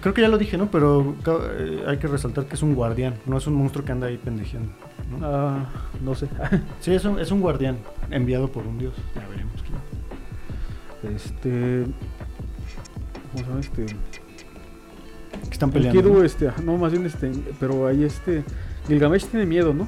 [0.02, 0.72] Creo que ya lo dije, ¿no?
[0.72, 1.16] Pero
[1.60, 4.18] eh, hay que resaltar que es un guardián, no es un monstruo que anda ahí
[4.18, 4.72] pendejeando.
[5.12, 5.20] ¿no?
[5.22, 5.70] Ah,
[6.04, 6.28] no sé.
[6.80, 7.78] sí, es un, es un guardián
[8.10, 8.94] enviado por un dios.
[9.16, 11.16] Ya veremos quién.
[11.16, 11.86] Este.
[13.32, 13.86] ¿Cómo se llama este?
[15.44, 16.24] Que están peleando.
[16.24, 18.44] este, no, más bien este, pero ahí este.
[18.88, 19.88] Gilgamesh tiene miedo, ¿no?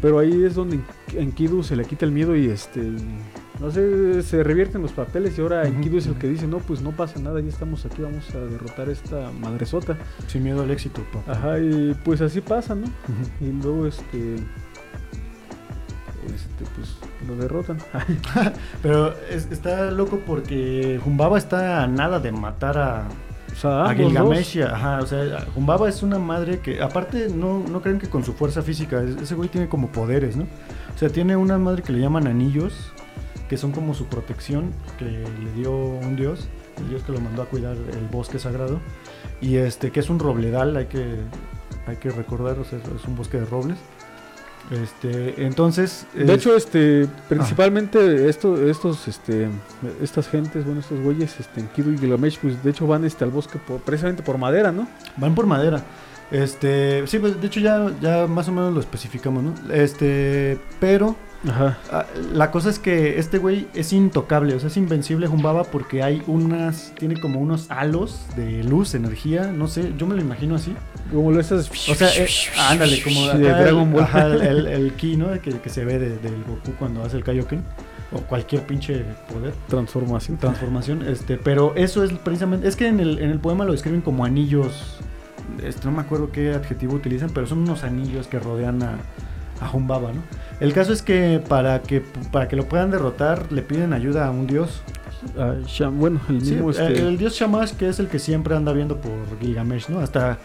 [0.00, 0.80] Pero ahí es donde
[1.14, 2.90] en Kidu se le quita el miedo y este
[3.60, 6.80] no sé, se revierten los papeles y ahora Enkidu es el que dice, no, pues
[6.80, 9.98] no pasa nada, ya estamos aquí, vamos a derrotar a esta madresota.
[10.28, 11.32] Sin miedo al éxito, papá.
[11.32, 12.86] Ajá, y pues así pasa, ¿no?
[13.40, 14.36] Y luego este...
[16.26, 16.96] Este, pues
[17.28, 17.78] lo derrotan.
[18.82, 23.08] Pero está loco porque Jumbaba está a nada de matar a,
[23.62, 24.62] a Gilgamesh.
[24.62, 28.32] Ajá, o sea, Jumbaba es una madre que, aparte, no, no creen que con su
[28.32, 30.44] fuerza física, ese güey tiene como poderes, ¿no?
[30.94, 32.92] O sea, tiene una madre que le llaman anillos,
[33.48, 36.48] que son como su protección que le dio un dios,
[36.78, 38.80] el dios que lo mandó a cuidar el bosque sagrado,
[39.40, 41.16] y este que es un robledal, hay que,
[41.86, 43.78] hay que recordar, o sea, es un bosque de robles.
[44.70, 46.06] Este, entonces.
[46.14, 49.48] De hecho, este, principalmente esto, estos, este,
[50.00, 53.24] estas gentes, bueno, estos güeyes, este, en Kido y Gilgamesh, pues de hecho van este
[53.24, 54.88] al bosque precisamente por madera, ¿no?
[55.16, 55.82] Van por madera.
[56.30, 59.54] Este, sí, pues de hecho ya, ya más o menos lo especificamos, ¿no?
[59.74, 61.16] Este, pero
[61.48, 61.78] Ajá.
[61.90, 66.02] Ah, la cosa es que este güey es intocable, o sea, es invencible Jumbaba porque
[66.02, 70.54] hay unas, tiene como unos halos de luz, energía, no sé, yo me lo imagino
[70.54, 70.74] así.
[71.10, 71.70] Como lo esas...
[71.88, 72.28] O sea, eh,
[72.58, 74.02] ándale, como de Dragon Ball.
[74.02, 75.32] Ajá, el, el, ki, ¿no?
[75.40, 77.64] Que, que se ve del de, Goku cuando hace el Kaioken.
[78.12, 79.54] O cualquier pinche poder.
[79.68, 80.36] Transformación.
[80.36, 84.00] Transformación, este, pero eso es precisamente, es que en el, en el poema lo describen
[84.00, 84.98] como anillos,
[85.62, 88.98] este, no me acuerdo qué adjetivo utilizan, pero son unos anillos que rodean a,
[89.60, 90.22] a Humbaba, ¿no?
[90.60, 94.30] El caso es que para que para que lo puedan derrotar le piden ayuda a
[94.30, 94.82] un dios.
[95.92, 96.98] bueno, el mismo este...
[96.98, 100.00] el, dios Shamash que es el que siempre anda viendo por Gilgamesh, ¿no?
[100.00, 100.38] Hasta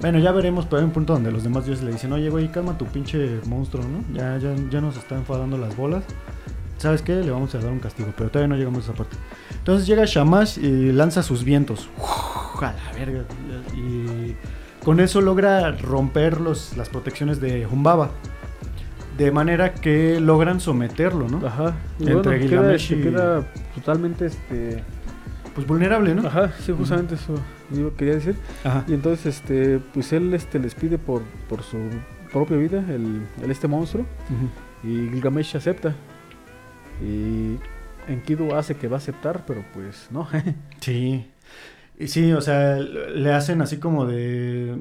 [0.00, 2.48] bueno, ya veremos, pero hay un punto donde los demás dioses le dicen, "Oye, güey,
[2.48, 4.04] calma tu pinche monstruo, ¿no?
[4.14, 6.04] Ya ya ya nos está enfadando las bolas."
[6.78, 7.14] ¿Sabes qué?
[7.14, 9.16] Le vamos a dar un castigo, pero todavía no llegamos a esa parte.
[9.58, 11.88] Entonces llega Shamash y lanza sus vientos.
[11.96, 13.24] Uf, a la verga.
[13.74, 14.36] Y
[14.84, 18.10] con eso logra romper los, las protecciones de Humbaba.
[19.16, 21.46] De manera que logran someterlo, ¿no?
[21.46, 21.74] Ajá.
[21.98, 24.82] Y Entre bueno, Gilgamesh queda, y- queda totalmente este.
[25.54, 26.26] Pues vulnerable, ¿no?
[26.26, 27.34] Ajá, sí, justamente eso
[27.72, 28.36] yo quería decir.
[28.62, 28.84] Ajá.
[28.86, 31.78] Y entonces, este, pues él este, les pide por, por su
[32.30, 34.86] propia vida, el, el este monstruo, Ujú.
[34.88, 35.94] y Gilgamesh acepta.
[37.02, 37.56] Y
[38.10, 40.28] Enkidu hace que va a aceptar, pero pues no.
[40.80, 41.26] Sí.
[41.98, 44.72] Y sí, o sea, le hacen así como de...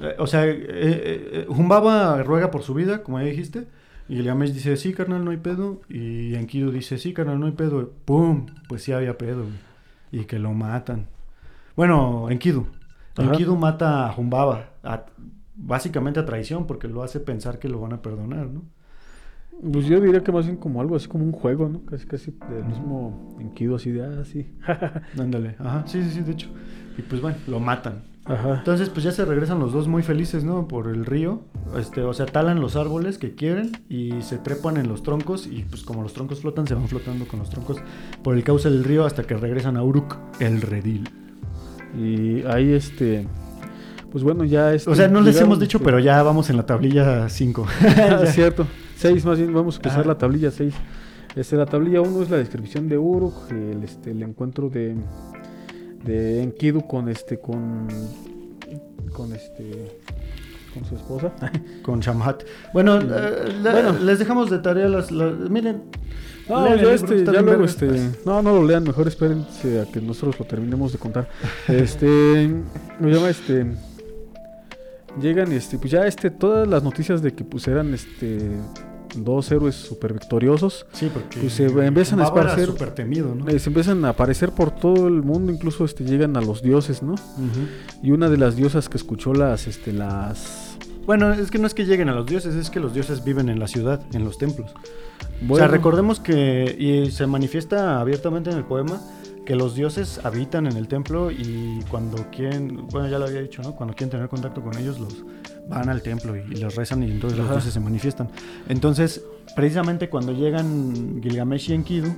[0.00, 3.66] eh, O sea, eh, eh, Humbaba ruega por su vida, como ya dijiste.
[4.08, 5.80] Y Gilgamesh dice, sí, carnal, no hay pedo.
[5.88, 7.90] Y Enkidu dice, sí, carnal, no hay pedo.
[8.04, 8.46] ¡Pum!
[8.68, 9.42] Pues sí había pedo.
[9.44, 9.54] güey.
[10.22, 11.06] Y que lo matan.
[11.76, 12.66] Bueno, Enkidu.
[13.16, 13.30] Ajá.
[13.30, 14.70] Enkidu mata a Humbaba.
[14.82, 15.06] a-
[15.56, 18.62] básicamente a traición, porque lo hace pensar que lo van a perdonar, ¿no?
[19.72, 21.84] Pues yo diría que más bien como algo así como un juego, ¿no?
[21.86, 24.52] Casi, casi del mismo Enkidu, así de, ah, sí.
[25.18, 25.54] Ándale.
[25.60, 26.48] Ajá, sí, sí, sí, de hecho.
[26.98, 28.02] Y pues bueno, lo matan.
[28.26, 28.56] Ajá.
[28.58, 30.66] Entonces, pues ya se regresan los dos muy felices, ¿no?
[30.66, 31.42] Por el río.
[31.78, 35.46] Este, o sea, talan los árboles que quieren y se trepan en los troncos.
[35.46, 37.78] Y pues como los troncos flotan, se van flotando con los troncos
[38.22, 41.08] por el cauce del río hasta que regresan a Uruk, el redil.
[41.98, 43.26] Y ahí este.
[44.10, 46.56] Pues bueno, ya este, O sea, no les hemos dicho, este, pero ya vamos en
[46.56, 47.66] la tablilla 5.
[47.68, 48.66] Ah, es cierto.
[48.96, 50.08] 6 más bien, vamos a empezar Ajá.
[50.08, 50.72] la tablilla 6.
[51.36, 54.94] Este, la tablilla 1 es la descripción de Uruk, el, este, el encuentro de,
[56.04, 57.88] de Enkidu con este, con,
[59.12, 59.98] con este,
[60.72, 61.32] con su esposa.
[61.82, 62.42] Con Shamhat.
[62.72, 63.92] Bueno, eh, la- Bueno.
[64.00, 65.10] les dejamos de tarea las...
[65.12, 65.82] las- miren.
[66.48, 67.86] No, lean libro, este, ya luego, este,
[68.26, 71.26] no, no lo lean, mejor espérense a que nosotros lo terminemos de contar.
[71.68, 72.50] Este,
[73.00, 73.66] lo llama, este,
[75.20, 78.50] llegan este, pues ya, este, todas las noticias de que, pues, eran, este,
[79.16, 81.40] dos héroes super victoriosos, Sí, porque...
[81.40, 83.48] Pues se empiezan a súper temido, ¿no?
[83.48, 87.02] eh, se empiezan a aparecer por todo el mundo, incluso, este, llegan a los dioses,
[87.02, 87.14] ¿no?
[88.02, 91.74] Y una de las diosas que escuchó las, este, las, Bueno, es que no es
[91.74, 94.38] que lleguen a los dioses, es que los dioses viven en la ciudad, en los
[94.38, 94.72] templos.
[95.48, 99.00] O sea, recordemos que, y se manifiesta abiertamente en el poema,
[99.44, 103.62] que los dioses habitan en el templo y cuando quieren, bueno, ya lo había dicho,
[103.62, 103.74] ¿no?
[103.74, 105.14] Cuando quieren tener contacto con ellos, los
[105.68, 108.28] van al templo y, y les rezan y entonces los dioses se manifiestan.
[108.68, 109.22] Entonces,
[109.56, 112.14] precisamente cuando llegan Gilgamesh y Enkidu,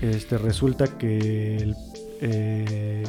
[0.00, 1.74] este, resulta que el,
[2.20, 3.04] eh,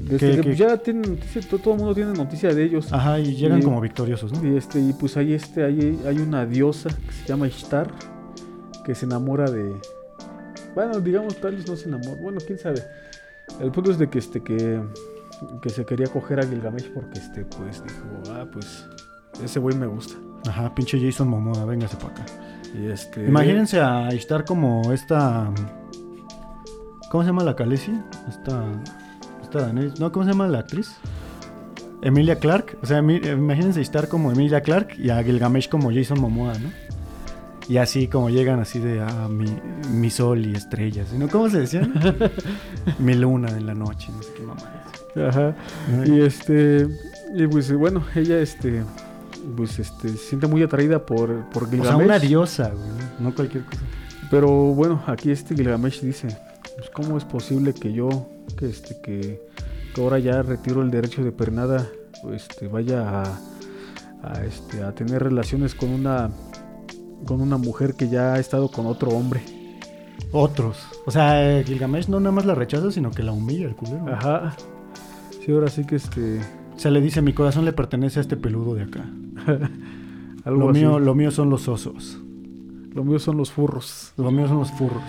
[0.00, 2.64] desde que- que, que- pues, ya tienen noticia, todo, todo el mundo tiene noticia de
[2.64, 2.92] ellos.
[2.92, 4.46] ajá, y llegan Y- como victoriosos, ¿no?
[4.46, 7.92] Y este, y pues ahí este, ahí hay una diosa que se llama Ishtar,
[8.84, 9.72] que se enamora de.
[10.74, 12.20] Bueno, digamos, tal vez no se enamora.
[12.20, 12.82] Bueno, quién sabe.
[13.60, 14.80] El punto es de que este, que,
[15.60, 18.86] que se quería coger a Gilgamesh porque este, pues dijo, ah, pues,
[19.42, 20.14] ese güey me gusta.
[20.48, 22.26] Ajá, pinche Jason Momoa, véngase para acá.
[22.74, 23.26] Y este.
[23.26, 25.50] Imagínense a Ishtar como esta.
[27.10, 27.92] ¿Cómo se llama la Khaleesi?
[28.28, 28.64] Esta.
[29.42, 29.98] Esta danés.
[30.00, 30.96] No, ¿cómo se llama la actriz?
[32.02, 32.78] Emilia Clark.
[32.82, 36.70] O sea, imagínense a Ishtar como Emilia Clark y a Gilgamesh como Jason Momoa, ¿no?
[37.68, 39.46] Y así como llegan así de ah, mi,
[39.90, 41.12] mi sol y estrellas.
[41.12, 41.28] ¿no?
[41.28, 41.92] ¿Cómo se decían?
[42.98, 44.82] mi luna en la noche, no sé qué mamá.
[45.28, 45.54] Ajá.
[46.06, 46.86] Y este.
[47.34, 48.84] Y pues bueno, ella este.
[49.56, 50.10] Pues este.
[50.10, 51.96] Se siente muy atraída por, por O Gilgamesh.
[51.96, 52.88] sea, una diosa, güey.
[53.18, 53.82] No cualquier cosa.
[54.30, 56.28] Pero bueno, aquí este Gilgamesh dice,
[56.76, 59.40] pues cómo es posible que yo, que este, que,
[59.94, 61.86] que ahora ya retiro el derecho de pernada,
[62.32, 63.38] este, vaya a,
[64.22, 66.28] a, este, a tener relaciones con una,
[67.24, 69.42] con una mujer que ya ha estado con otro hombre.
[70.32, 70.78] Otros.
[71.06, 74.06] O sea, Gilgamesh no nada más la rechaza, sino que la humilla el culero.
[74.12, 74.54] Ajá.
[75.44, 76.40] Sí, ahora sí que este,
[76.76, 79.04] Se le dice, mi corazón le pertenece a este peludo de acá.
[80.44, 80.80] algo Lo así.
[80.80, 82.18] mío, lo mío son los osos.
[82.92, 84.12] Lo mío son los furros.
[84.16, 85.02] Lo mío son los furros.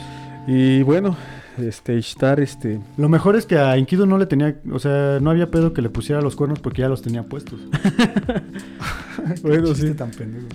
[0.46, 1.16] Y bueno,
[1.58, 5.30] este, Ishtar, este, Lo mejor es que a Enkidu no le tenía, o sea, no
[5.32, 7.60] había pedo que le pusiera los cuernos porque ya los tenía puestos.
[9.42, 9.94] Bueno, sí.
[9.94, 10.48] tan pendejo.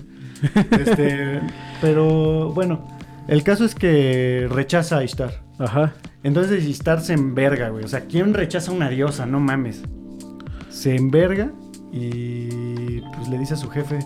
[0.71, 1.39] Este,
[1.81, 2.85] pero bueno,
[3.27, 5.41] el caso es que rechaza a Ishtar.
[5.59, 7.83] ajá, Entonces Ishtar se enverga, güey.
[7.83, 9.25] O sea, ¿quién rechaza a una diosa?
[9.25, 9.83] No mames.
[10.69, 11.51] Se enverga
[11.91, 13.99] y pues le dice a su jefe,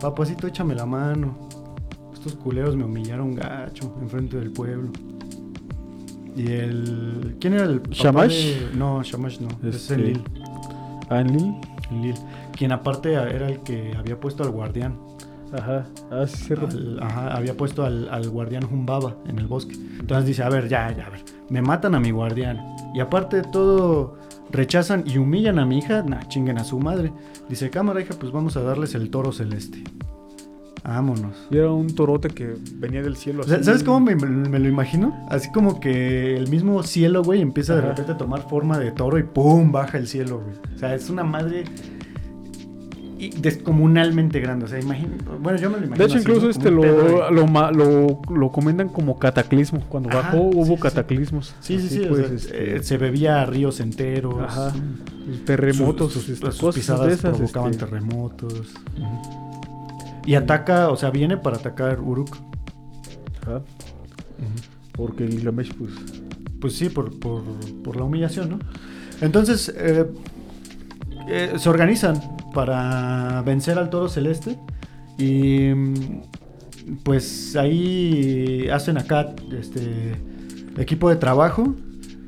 [0.00, 1.48] papacito, échame la mano.
[2.12, 4.90] Estos culeros me humillaron gacho enfrente del pueblo.
[6.36, 7.36] Y el...
[7.40, 8.34] ¿Quién era el papá ¿Shamash?
[8.70, 9.48] de- No, Shamash no.
[9.68, 10.22] Es Este, Enlil.
[11.08, 11.54] Anlil,
[11.90, 12.14] Enlil.
[12.52, 14.98] Quien aparte era el que había puesto al guardián.
[15.56, 16.54] Ajá, ah, sí.
[16.54, 19.74] Al- ajá, había puesto al, al guardián Humbaba en el bosque.
[20.00, 21.20] Entonces dice, a ver, ya, ya, a ver.
[21.50, 22.60] Me matan a mi guardián.
[22.94, 24.16] Y aparte de todo,
[24.50, 26.02] rechazan y humillan a mi hija.
[26.02, 27.12] Nah, chinguen a su madre.
[27.48, 29.82] Dice, cámara, hija, pues vamos a darles el toro celeste.
[30.84, 31.48] Vámonos.
[31.50, 33.42] Y era un torote que venía del cielo.
[33.42, 33.64] Así.
[33.64, 35.16] ¿Sabes cómo me, me lo imagino?
[35.28, 39.18] Así como que el mismo cielo, güey, empieza de repente a tomar forma de toro
[39.18, 39.72] y ¡pum!
[39.72, 40.54] baja el cielo, güey.
[40.76, 41.64] O sea, es una madre
[43.16, 44.66] descomunalmente grande.
[44.66, 45.10] O sea, imagino,
[45.40, 46.06] bueno, yo me lo imagino.
[46.06, 49.80] De hecho, incluso este lo, lo, lo, comentan como cataclismo.
[49.88, 51.54] Cuando bajó hubo cataclismos.
[51.60, 52.06] Sí, sí, sí.
[52.08, 54.42] Pues, este, eh, se bebía ríos enteros.
[54.42, 54.72] Ajá.
[55.44, 56.12] Terremotos.
[56.12, 57.86] Sus, pisadas provocaban este.
[57.86, 58.74] terremotos.
[60.26, 62.36] Y ataca, o sea, viene para atacar Uruk.
[63.42, 63.62] Ajá.
[64.92, 65.92] Porque Gilgamesh, pues.
[66.60, 67.42] Pues sí, por, por,
[67.84, 68.58] por la humillación, ¿no?
[69.20, 70.06] Entonces, eh,
[71.28, 72.20] eh, se organizan
[72.54, 74.58] para vencer al toro celeste.
[75.18, 75.70] Y
[77.02, 80.14] pues ahí hacen acá este
[80.78, 81.74] equipo de trabajo.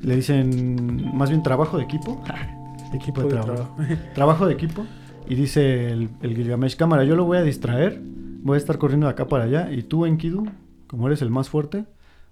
[0.02, 2.22] Le dicen más bien trabajo de equipo.
[2.94, 3.76] equipo de, trabajo.
[4.14, 4.86] trabajo de equipo.
[5.28, 8.00] Y dice el, el, Gilgamesh, cámara, yo lo voy a distraer.
[8.42, 9.70] Voy a estar corriendo de acá para allá.
[9.72, 10.46] Y tú, Enkidu,
[10.86, 11.84] como eres el más fuerte,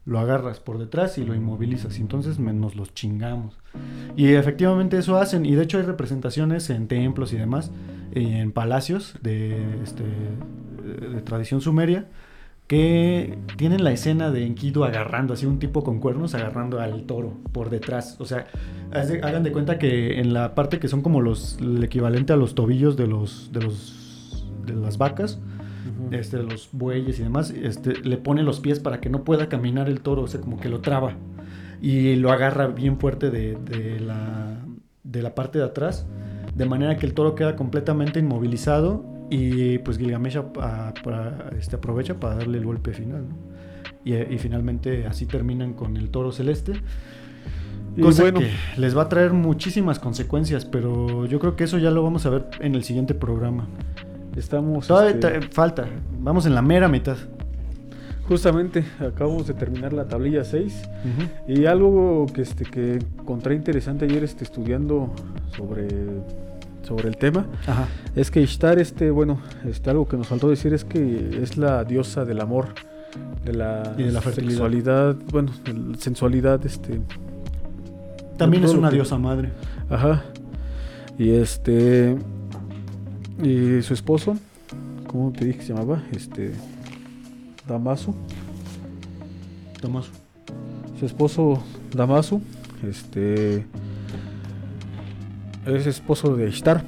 [0.07, 1.99] lo agarras por detrás y lo inmovilizas.
[1.99, 3.59] Y entonces nos los chingamos.
[4.17, 5.45] Y efectivamente eso hacen.
[5.45, 7.73] Y de hecho hay representaciones en templos y demás,
[8.13, 12.07] en palacios de, este, de tradición sumeria,
[12.69, 17.35] que tienen la escena de Enkidu agarrando, así un tipo con cuernos agarrando al toro
[17.53, 18.17] por detrás.
[18.21, 18.47] O sea,
[18.93, 22.55] hagan de cuenta que en la parte que son como los el equivalente a los
[22.55, 25.41] tobillos de los de los de las vacas,
[26.11, 29.89] este, los bueyes y demás, este, le pone los pies para que no pueda caminar
[29.89, 31.15] el toro, o sea, como que lo traba.
[31.81, 34.59] Y lo agarra bien fuerte de, la,
[35.05, 36.07] de la parte de atrás,
[36.55, 40.39] de manera que el toro queda completamente inmovilizado y pues Gilgamesh
[41.59, 43.25] este, aprovecha para darle el golpe final.
[44.05, 46.81] Y, y, finalmente así terminan con el toro celeste.
[48.01, 51.91] Cosa bueno, que les va a traer muchísimas consecuencias, pero yo creo que eso ya
[51.91, 53.67] lo vamos a ver en el siguiente programa.
[54.37, 54.87] Estamos.
[54.87, 55.87] Todavía este, falta.
[56.21, 57.17] Vamos en la mera mitad.
[58.29, 60.83] Justamente, acabamos de terminar la tablilla 6.
[61.49, 65.13] Y algo que, este, que encontré interesante ayer este, estudiando
[65.57, 65.89] sobre,
[66.83, 67.47] sobre el tema
[68.17, 71.85] es que Ishtar, este, bueno, este, algo que nos faltó decir es que es la
[71.85, 72.67] diosa del amor,
[73.45, 75.53] de la, y de la sexualidad, bueno,
[75.99, 76.67] sensualidad.
[76.67, 77.01] Este,
[78.37, 79.53] También es una diosa madre.
[79.89, 80.25] Ajá.
[81.17, 82.17] Y este
[83.43, 84.37] y su esposo,
[85.07, 86.03] ¿cómo te dije que se llamaba?
[86.13, 86.53] Este.
[87.67, 88.15] Damaso.
[89.83, 90.11] Damaso.
[90.99, 91.63] Su esposo
[91.93, 92.41] Damaso,
[92.87, 93.67] este.
[95.67, 96.85] Es esposo de Ishtar.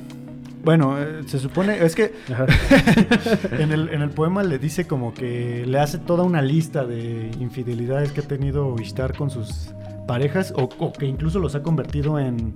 [0.64, 2.14] Bueno, eh, se supone, es que
[3.58, 7.30] en, el, en el poema le dice como que le hace toda una lista de
[7.40, 9.72] infidelidades que ha tenido Ishtar con sus
[10.06, 12.54] parejas o, o que incluso los ha convertido en,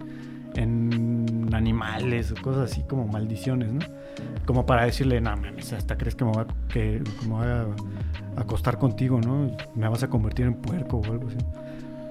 [0.54, 3.80] en animales o cosas así como maldiciones, ¿no?
[4.46, 7.02] Como para decirle, no mames, hasta crees que me voy a, que,
[8.36, 9.56] a acostar contigo, ¿no?
[9.74, 11.38] Me vas a convertir en puerco o algo así.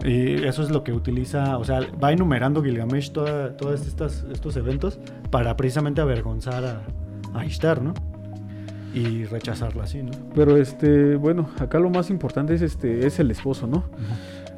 [0.03, 5.55] Y eso es lo que utiliza, o sea, va enumerando Gilgamesh todos estos eventos para
[5.55, 6.81] precisamente avergonzar a,
[7.33, 7.93] a Ishtar, ¿no?
[8.93, 10.11] Y rechazarla así, ¿no?
[10.35, 13.83] Pero este, bueno, acá lo más importante es este, es el esposo, ¿no?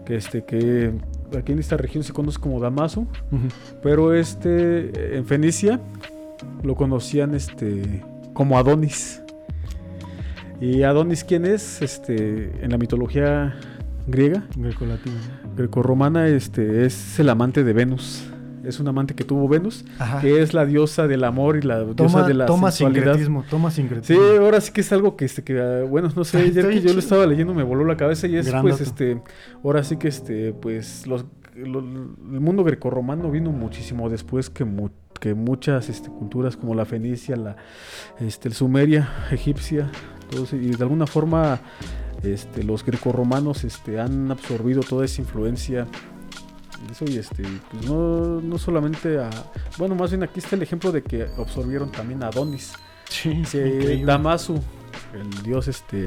[0.06, 0.94] Que este, que
[1.38, 3.08] aquí en esta región se conoce como Damaso,
[3.82, 5.80] pero este en Fenicia
[6.64, 8.04] lo conocían este
[8.34, 9.22] como Adonis.
[10.60, 11.82] ¿Y Adonis quién es?
[11.82, 13.56] Este en la mitología
[14.08, 18.33] griega, greco-latina, greco-romana, este es el amante de Venus
[18.64, 19.84] es un amante que tuvo Venus,
[20.22, 22.72] que es la diosa del amor y la diosa de la toma.
[22.72, 24.22] Sincretismo, toma sincretismo.
[24.22, 26.82] Sí, ahora sí que es algo que, este, que ah, bueno, no sé, ayer que
[26.82, 29.22] yo lo estaba leyendo me voló la cabeza y es pues este,
[29.64, 34.66] ahora sí que este, pues los, el mundo grecorromano vino muchísimo después que,
[35.20, 37.56] que muchas este, culturas como la fenicia, la
[38.20, 39.90] este, el sumeria, egipcia,
[40.52, 41.60] y de alguna forma
[42.24, 45.88] este, los grecorromanos este, han absorbido toda esa influencia
[46.92, 49.30] eso y este, pues no, no solamente a.
[49.78, 52.74] Bueno, más bien aquí está el ejemplo de que absorbieron también a Adonis.
[53.10, 53.44] Sí,
[54.06, 54.60] Damasu,
[55.14, 56.06] el dios este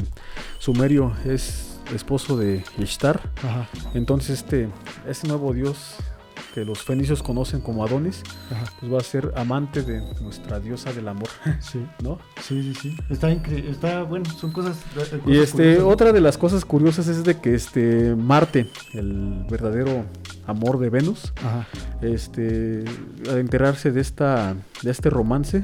[0.59, 3.21] sumerio, es esposo de Ishtar.
[3.43, 3.69] Ajá.
[3.95, 4.69] Entonces, este,
[5.07, 5.97] este nuevo dios
[6.57, 8.23] que los fenicios conocen como Adonis,
[8.81, 11.29] pues va a ser amante de nuestra diosa del amor.
[11.61, 11.85] Sí.
[12.03, 12.19] ¿No?
[12.41, 12.97] Sí, sí, sí.
[13.11, 13.71] Está increíble.
[13.71, 14.79] Está, bueno, son cosas.
[15.27, 20.07] y este, otra de las cosas curiosas es de que este Marte, el verdadero
[20.47, 21.35] amor de Venus,
[22.01, 22.85] este,
[23.29, 25.63] al enterarse de esta, de este romance,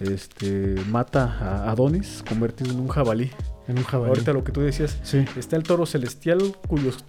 [0.00, 3.30] este, mata a Adonis, convertido en un jabalí.
[3.66, 4.10] En un jabalí.
[4.10, 4.98] Ahorita lo que tú decías.
[5.02, 5.24] Sí.
[5.36, 7.02] Está el toro celestial cuyos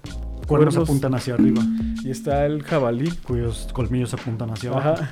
[0.47, 1.61] cuernos apuntan hacia arriba.
[2.03, 3.11] Y está el jabalí.
[3.23, 5.03] Cuyos colmillos apuntan hacia abajo.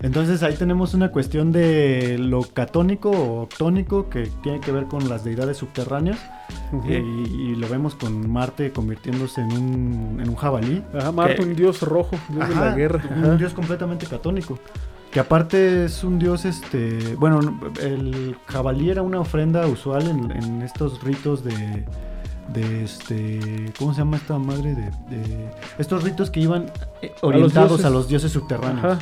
[0.00, 5.08] Entonces ahí tenemos una cuestión de lo catónico o octónico que tiene que ver con
[5.08, 6.18] las deidades subterráneas.
[6.88, 10.82] Eh, y, lo vemos con Marte convirtiéndose en un, en un jabalí.
[10.92, 13.02] Ajá, Marte, un dios rojo, dios de la guerra.
[13.14, 14.58] Un dios completamente catónico.
[15.12, 17.40] que aparte es un dios, este, bueno,
[17.80, 21.84] el jabalí era una ofrenda usual en, estos ritos de,
[22.52, 24.74] de este, ¿cómo se llama esta madre?
[24.74, 26.66] De, estos ritos que iban
[27.00, 28.98] eh, orientados a los dioses, subterráneos.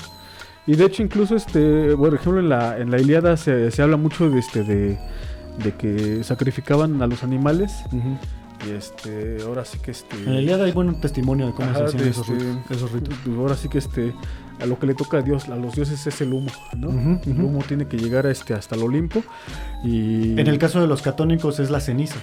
[0.66, 3.97] Y de hecho incluso, este, por ejemplo, en la, en la Iliada se, se habla
[3.97, 4.99] mucho de, este, de,
[5.62, 7.72] de que sacrificaban a los animales.
[8.66, 10.16] Y este, ahora sí que este.
[10.16, 13.16] En la Iliada hay buen testimonio de cómo se hacían esos, este, ritos, esos ritos.
[13.36, 14.14] Ahora sí que este,
[14.61, 17.21] a lo que le toca a Dios, a los dioses es el humo, ¿no?
[17.25, 19.23] El humo tiene que llegar a este, hasta el Olimpo.
[19.85, 20.39] Y...
[20.39, 22.17] En el caso de los catónicos es la ceniza.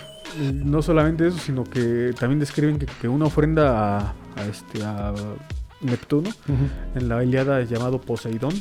[0.53, 5.13] No solamente eso, sino que también describen que, una ofrenda a, este, a
[5.81, 6.29] Neptuno
[6.95, 8.53] en la Iliada llamado Poseidón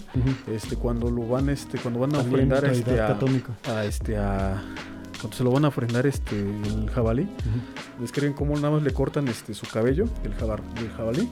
[0.46, 3.18] este cuando lo van este cuando van a ofrendar este a,
[3.64, 4.62] a, este a
[5.20, 7.28] cuando se lo van a ofrendar este el jabalí
[7.98, 11.28] describen cómo nada más le cortan este su cabello el, el jabalí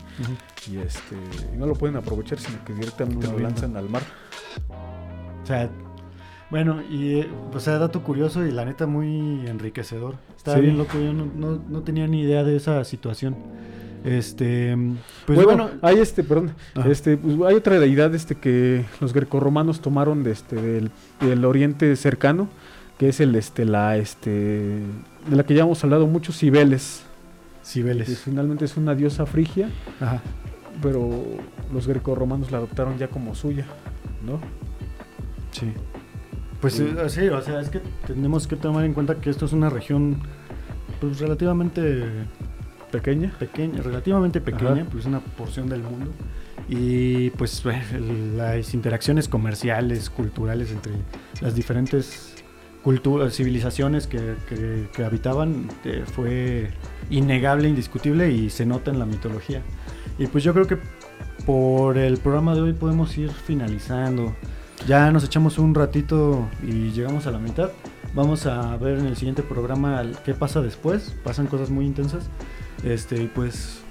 [0.71, 1.17] y este
[1.53, 4.03] y no lo pueden aprovechar sino que directamente lo lanzan al mar.
[5.43, 5.71] O sea
[6.51, 10.15] bueno, y eh, o sea, dato curioso y la neta muy enriquecedor.
[10.37, 13.35] Estaba bien loco, yo no, no, no, tenía ni idea de esa situación.
[14.05, 14.77] Este,
[15.27, 16.55] pues bueno, hay este, perdón,
[16.87, 20.57] este, pues hay otra deidad este que los grecorromanos tomaron de este
[21.21, 22.49] del, Oriente cercano,
[22.99, 27.05] que es el este la este de la que ya hemos hablado mucho, Cibeles.
[27.65, 28.19] Cibeles.
[28.19, 29.71] finalmente es una diosa frigia.
[30.01, 30.21] Ajá.
[30.83, 31.25] Pero
[31.73, 33.65] los grecorromanos la adoptaron ya como suya,
[34.25, 34.41] ¿no?
[35.53, 35.73] Sí.
[36.61, 36.83] Pues sí.
[36.83, 39.71] Eh, sí, o sea, es que tenemos que tomar en cuenta que esto es una
[39.71, 40.19] región
[41.01, 42.05] pues relativamente
[42.91, 43.33] pequeña.
[43.39, 46.11] Pequeña, relativamente pequeña, pues una porción del mundo.
[46.69, 47.63] Y pues
[48.37, 50.93] las interacciones comerciales, culturales entre
[51.41, 52.34] las diferentes
[52.85, 54.37] culturas, civilizaciones que,
[54.95, 56.71] que, habitaban eh, fue
[57.09, 59.63] innegable, indiscutible y se nota en la mitología.
[60.19, 60.79] Y pues yo creo que
[61.47, 64.37] por el programa de hoy podemos ir finalizando.
[64.87, 67.71] Ya nos echamos un ratito y llegamos a la mitad.
[68.15, 71.17] Vamos a ver en el siguiente programa qué pasa después.
[71.25, 72.29] Pasan cosas muy intensas.
[72.85, 73.83] Este, pues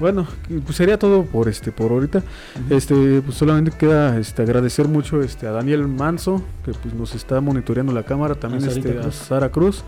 [0.00, 0.26] bueno,
[0.64, 2.22] pues sería todo por este por ahorita.
[2.70, 7.40] Este, pues solamente queda este agradecer mucho este a Daniel Manso que pues nos está
[7.40, 9.84] monitoreando la cámara, también a este a Sara Cruz.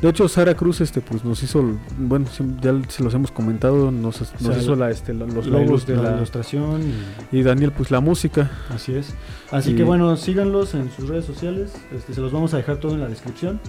[0.00, 1.64] De hecho, Sara Cruz este pues nos hizo
[1.98, 2.26] bueno,
[2.60, 6.80] ya se los hemos comentado, nos, hizo la, este, los logos de la, ilustración
[7.32, 8.50] y, Daniel pues la música.
[8.74, 9.14] Así es.
[9.50, 12.94] Así que bueno, síganlos en sus redes sociales, este, se los vamos a dejar todo
[12.94, 13.60] en la descripción.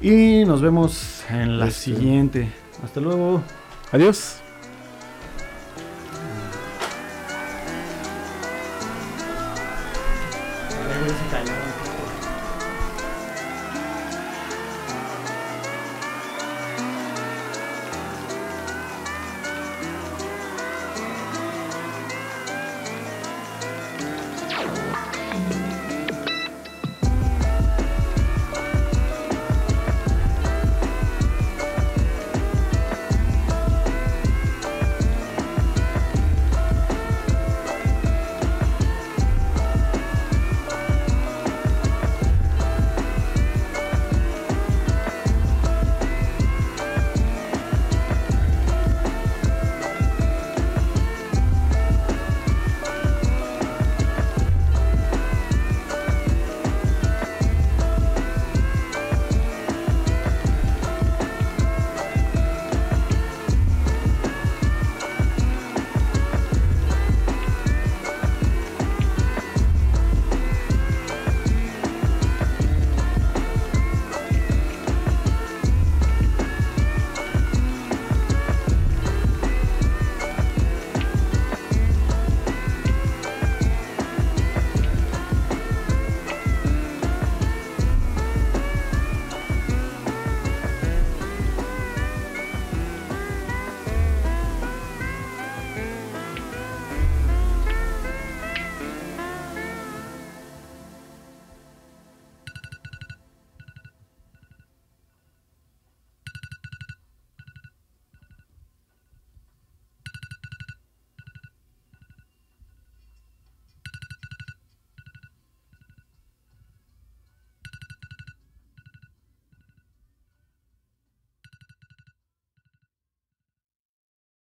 [0.00, 2.52] Y nos vemos en la este, siguiente.
[2.82, 3.42] Hasta luego.
[3.90, 4.43] Adiós.